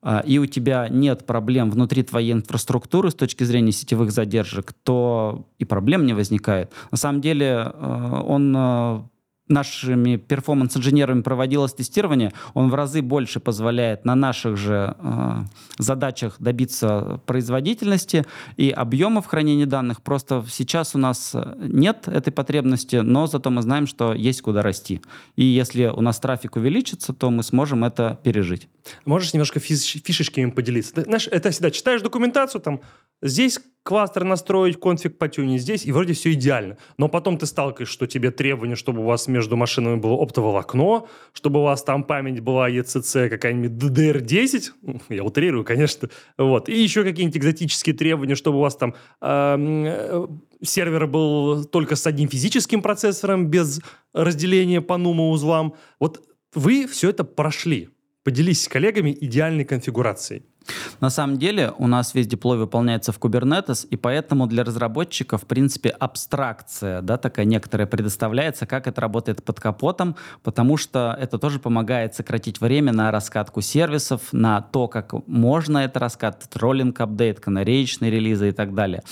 а, 0.00 0.20
и 0.20 0.38
у 0.38 0.46
тебя 0.46 0.88
нет 0.88 1.26
проблем 1.26 1.72
внутри 1.72 2.04
твоей 2.04 2.32
инфраструктуры 2.32 3.10
с 3.10 3.14
точки 3.14 3.42
зрения 3.42 3.72
сетевых 3.72 4.12
задержек, 4.12 4.72
то 4.84 5.48
и 5.58 5.64
проблем 5.64 6.06
не 6.06 6.12
возникает. 6.12 6.72
На 6.92 6.96
самом 6.96 7.20
деле 7.20 7.72
э, 7.74 8.22
он 8.24 8.54
э, 8.56 9.02
нашими 9.48 10.16
перформанс-инженерами 10.16 11.22
проводилось 11.22 11.74
тестирование, 11.74 12.32
он 12.54 12.70
в 12.70 12.74
разы 12.74 13.02
больше 13.02 13.40
позволяет 13.40 14.04
на 14.04 14.14
наших 14.14 14.56
же 14.56 14.96
э, 14.98 15.36
задачах 15.78 16.36
добиться 16.38 17.20
производительности 17.26 18.24
и 18.56 18.70
объемов 18.70 19.26
хранения 19.26 19.66
данных. 19.66 20.02
Просто 20.02 20.44
сейчас 20.50 20.94
у 20.94 20.98
нас 20.98 21.34
нет 21.58 22.08
этой 22.08 22.32
потребности, 22.32 22.96
но 22.96 23.26
зато 23.26 23.50
мы 23.50 23.62
знаем, 23.62 23.86
что 23.86 24.12
есть 24.14 24.42
куда 24.42 24.62
расти. 24.62 25.00
И 25.36 25.44
если 25.44 25.86
у 25.86 26.00
нас 26.00 26.18
трафик 26.20 26.56
увеличится, 26.56 27.12
то 27.12 27.30
мы 27.30 27.42
сможем 27.42 27.84
это 27.84 28.18
пережить. 28.22 28.68
Можешь 29.04 29.32
немножко 29.32 29.60
фиш 29.60 30.02
фишечками 30.04 30.50
поделиться? 30.50 30.94
Ты, 30.94 31.02
знаешь, 31.02 31.28
это 31.30 31.50
всегда 31.50 31.70
читаешь 31.70 32.02
документацию, 32.02 32.60
там 32.60 32.80
здесь 33.22 33.60
кластер 33.88 34.24
настроить, 34.24 34.78
конфиг 34.78 35.16
потюнить 35.16 35.62
здесь, 35.62 35.86
и 35.86 35.92
вроде 35.92 36.12
все 36.12 36.34
идеально. 36.34 36.76
Но 36.98 37.08
потом 37.08 37.38
ты 37.38 37.46
сталкиваешься, 37.46 37.94
что 37.94 38.06
тебе 38.06 38.30
требования, 38.30 38.74
чтобы 38.76 39.00
у 39.00 39.04
вас 39.04 39.28
между 39.28 39.56
машинами 39.56 39.96
было 39.96 40.22
оптоволокно, 40.22 41.06
чтобы 41.32 41.60
у 41.60 41.62
вас 41.62 41.82
там 41.84 42.04
память 42.04 42.40
была 42.40 42.68
ECC 42.68 43.30
какая-нибудь 43.30 43.82
DDR10, 43.82 44.72
ну, 44.82 45.00
я 45.08 45.24
утрирую, 45.24 45.64
конечно, 45.64 46.10
вот, 46.36 46.68
и 46.68 46.78
еще 46.78 47.02
какие-нибудь 47.02 47.38
экзотические 47.38 47.94
требования, 47.94 48.34
чтобы 48.34 48.58
у 48.58 48.60
вас 48.60 48.76
там 48.76 48.94
э, 49.22 50.26
сервер 50.60 51.06
был 51.06 51.64
только 51.64 51.96
с 51.96 52.06
одним 52.06 52.28
физическим 52.28 52.82
процессором, 52.82 53.46
без 53.46 53.80
разделения 54.12 54.82
по 54.82 54.98
нуму 54.98 55.30
узлам. 55.30 55.72
Вот 55.98 56.22
вы 56.52 56.86
все 56.86 57.08
это 57.08 57.24
прошли. 57.24 57.88
Поделись 58.24 58.64
с 58.64 58.68
коллегами 58.68 59.16
идеальной 59.20 59.64
конфигурацией. 59.64 60.44
На 61.00 61.10
самом 61.10 61.38
деле 61.38 61.72
у 61.78 61.86
нас 61.86 62.14
весь 62.14 62.26
деплой 62.26 62.58
выполняется 62.58 63.12
в 63.12 63.18
Kubernetes, 63.18 63.86
и 63.88 63.96
поэтому 63.96 64.46
для 64.46 64.64
разработчиков, 64.64 65.42
в 65.42 65.46
принципе, 65.46 65.90
абстракция, 65.90 67.00
да, 67.02 67.16
такая 67.16 67.46
некоторая 67.46 67.86
предоставляется, 67.86 68.66
как 68.66 68.86
это 68.86 69.00
работает 69.00 69.42
под 69.42 69.60
капотом, 69.60 70.16
потому 70.42 70.76
что 70.76 71.16
это 71.18 71.38
тоже 71.38 71.58
помогает 71.58 72.14
сократить 72.14 72.60
время 72.60 72.92
на 72.92 73.10
раскатку 73.10 73.60
сервисов, 73.60 74.32
на 74.32 74.60
то, 74.60 74.88
как 74.88 75.14
можно 75.26 75.78
это 75.78 75.98
раскатывать, 75.98 76.54
роллинг 76.56 77.00
апдейт, 77.00 77.40
канареечные 77.40 78.10
релизы 78.10 78.50
и 78.50 78.52
так 78.52 78.74
далее. 78.74 79.02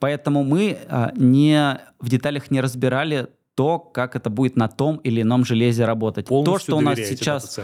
Поэтому 0.00 0.42
мы 0.42 0.78
а, 0.88 1.12
не 1.16 1.78
в 2.00 2.08
деталях 2.08 2.50
не 2.50 2.60
разбирали 2.60 3.28
то, 3.54 3.78
как 3.78 4.16
это 4.16 4.30
будет 4.30 4.56
на 4.56 4.68
том 4.68 4.96
или 4.96 5.22
ином 5.22 5.44
железе 5.44 5.84
работать. 5.84 6.26
Полностью 6.26 6.54
то, 6.54 6.58
что 6.58 6.76
у 6.76 6.80
нас 6.80 6.98
сейчас 6.98 7.60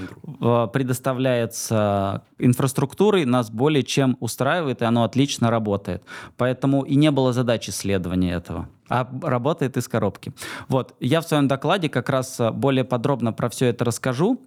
предоставляется 0.73 2.23
инфраструктурой, 2.39 3.25
нас 3.25 3.51
более 3.51 3.83
чем 3.83 4.17
устраивает, 4.21 4.83
и 4.83 4.85
оно 4.85 5.05
отлично 5.05 5.51
работает. 5.51 6.05
Поэтому 6.37 6.83
и 6.83 6.95
не 6.95 7.11
было 7.11 7.33
задачи 7.33 7.71
исследования 7.71 8.33
этого 8.33 8.69
а 8.91 9.09
работает 9.23 9.77
из 9.77 9.87
коробки. 9.87 10.33
Вот, 10.67 10.97
я 10.99 11.21
в 11.21 11.25
своем 11.25 11.47
докладе 11.47 11.89
как 11.89 12.09
раз 12.09 12.41
более 12.53 12.83
подробно 12.83 13.33
про 13.33 13.49
все 13.49 13.67
это 13.67 13.85
расскажу, 13.85 14.41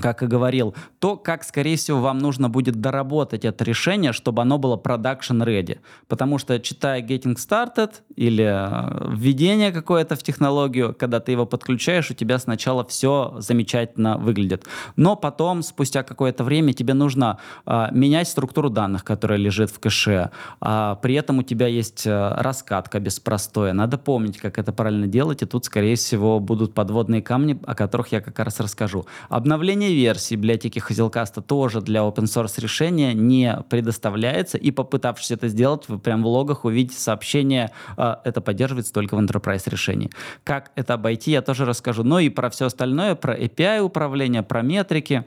как 0.00 0.22
и 0.22 0.26
говорил, 0.26 0.74
то, 0.98 1.16
как, 1.16 1.44
скорее 1.44 1.76
всего, 1.76 2.00
вам 2.00 2.18
нужно 2.18 2.48
будет 2.48 2.76
доработать 2.76 3.44
это 3.44 3.64
решение, 3.64 4.12
чтобы 4.12 4.42
оно 4.42 4.58
было 4.58 4.76
production 4.76 5.44
ready. 5.44 5.78
Потому 6.08 6.38
что, 6.38 6.58
читая 6.60 7.02
Getting 7.02 7.36
Started 7.36 7.92
или 8.16 8.44
э, 8.44 9.14
введение 9.14 9.72
какое-то 9.72 10.16
в 10.16 10.22
технологию, 10.22 10.94
когда 10.98 11.20
ты 11.20 11.32
его 11.32 11.46
подключаешь, 11.46 12.10
у 12.10 12.14
тебя 12.14 12.38
сначала 12.38 12.84
все 12.84 13.36
замечательно 13.38 14.18
выглядит. 14.18 14.64
Но 14.96 15.16
потом, 15.16 15.62
спустя 15.62 16.02
какое-то 16.02 16.44
время, 16.44 16.72
тебе 16.72 16.94
нужно 16.94 17.38
э, 17.66 17.88
менять 17.92 18.28
структуру 18.28 18.70
данных, 18.70 19.04
которая 19.04 19.38
лежит 19.38 19.70
в 19.70 19.78
кэше. 19.78 20.30
А 20.60 20.96
при 20.96 21.14
этом 21.14 21.38
у 21.38 21.42
тебя 21.42 21.66
есть 21.66 22.06
э, 22.06 22.34
раскатка 22.36 23.00
беспростая. 23.00 23.72
Надо 23.72 23.98
помнить, 23.98 24.38
как 24.38 24.58
это 24.58 24.72
правильно 24.72 25.06
делать, 25.06 25.42
и 25.42 25.46
тут, 25.46 25.64
скорее 25.64 25.96
всего, 25.96 26.40
будут 26.40 26.74
подводные 26.74 27.22
камни, 27.22 27.58
о 27.66 27.74
которых 27.74 28.12
я 28.12 28.20
как 28.20 28.38
раз 28.38 28.60
расскажу. 28.60 29.06
Обновление 29.28 29.77
Обновление 29.78 30.04
версии 30.04 30.34
библиотеки 30.34 30.80
Hazelcast 30.80 31.40
тоже 31.42 31.80
для 31.80 32.00
open 32.00 32.24
source 32.24 32.60
решения 32.60 33.14
не 33.14 33.62
предоставляется, 33.70 34.58
и 34.58 34.72
попытавшись 34.72 35.30
это 35.30 35.46
сделать, 35.46 35.88
вы 35.88 36.00
прям 36.00 36.24
в 36.24 36.26
логах 36.26 36.64
увидите 36.64 36.98
сообщение, 36.98 37.70
«А, 37.96 38.20
это 38.24 38.40
поддерживается 38.40 38.92
только 38.92 39.14
в 39.14 39.20
enterprise 39.20 39.70
решении. 39.70 40.10
Как 40.42 40.72
это 40.74 40.94
обойти, 40.94 41.30
я 41.30 41.42
тоже 41.42 41.64
расскажу. 41.64 42.02
Но 42.02 42.18
и 42.18 42.28
про 42.28 42.50
все 42.50 42.66
остальное, 42.66 43.14
про 43.14 43.38
API 43.38 43.78
управления, 43.78 44.42
про 44.42 44.62
метрики, 44.62 45.24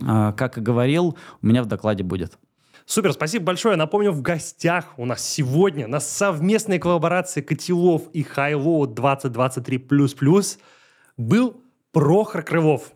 а, 0.00 0.32
как 0.32 0.56
и 0.56 0.62
говорил, 0.62 1.18
у 1.42 1.46
меня 1.46 1.62
в 1.62 1.66
докладе 1.66 2.02
будет. 2.02 2.38
Супер, 2.86 3.12
спасибо 3.12 3.44
большое. 3.44 3.76
Напомню, 3.76 4.10
в 4.12 4.22
гостях 4.22 4.86
у 4.96 5.04
нас 5.04 5.22
сегодня 5.22 5.86
на 5.86 6.00
совместной 6.00 6.78
коллаборации 6.78 7.42
Котелов 7.42 8.04
и 8.14 8.22
Highload 8.22 8.94
2023++ 8.94 10.58
был 11.18 11.60
Прохор 11.92 12.42
Крылов 12.42 12.94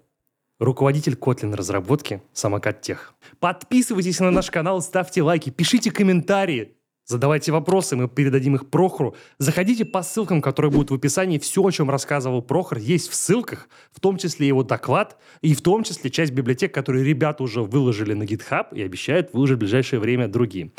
руководитель 0.58 1.14
Kotlin 1.14 1.54
разработки 1.54 2.22
Самокат 2.32 2.80
Тех. 2.80 3.14
Подписывайтесь 3.40 4.20
на 4.20 4.30
наш 4.30 4.50
канал, 4.50 4.80
ставьте 4.82 5.22
лайки, 5.22 5.50
пишите 5.50 5.90
комментарии, 5.90 6.72
задавайте 7.04 7.52
вопросы, 7.52 7.96
мы 7.96 8.08
передадим 8.08 8.56
их 8.56 8.68
Прохору. 8.68 9.16
Заходите 9.38 9.84
по 9.84 10.02
ссылкам, 10.02 10.42
которые 10.42 10.70
будут 10.70 10.90
в 10.90 10.94
описании. 10.94 11.38
Все, 11.38 11.64
о 11.64 11.70
чем 11.70 11.90
рассказывал 11.90 12.42
Прохор, 12.42 12.78
есть 12.78 13.08
в 13.08 13.14
ссылках, 13.14 13.68
в 13.92 14.00
том 14.00 14.18
числе 14.18 14.48
его 14.48 14.62
доклад, 14.62 15.16
и 15.40 15.54
в 15.54 15.62
том 15.62 15.84
числе 15.84 16.10
часть 16.10 16.32
библиотек, 16.32 16.74
которые 16.74 17.04
ребята 17.04 17.42
уже 17.42 17.62
выложили 17.62 18.14
на 18.14 18.24
GitHub 18.24 18.74
и 18.74 18.82
обещают 18.82 19.32
выложить 19.32 19.56
в 19.56 19.60
ближайшее 19.60 20.00
время 20.00 20.28
другие. 20.28 20.70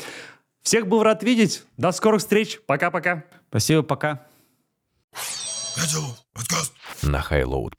Всех 0.62 0.86
был 0.86 1.02
рад 1.02 1.22
видеть. 1.22 1.62
До 1.76 1.92
скорых 1.92 2.20
встреч. 2.20 2.60
Пока-пока. 2.66 3.24
Спасибо, 3.48 3.82
пока. 3.82 4.26
На 7.02 7.22
Highload++ 7.22 7.70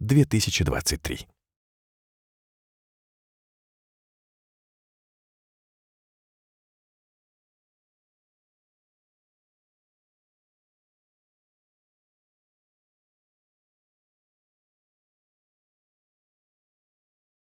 2023. 0.00 1.28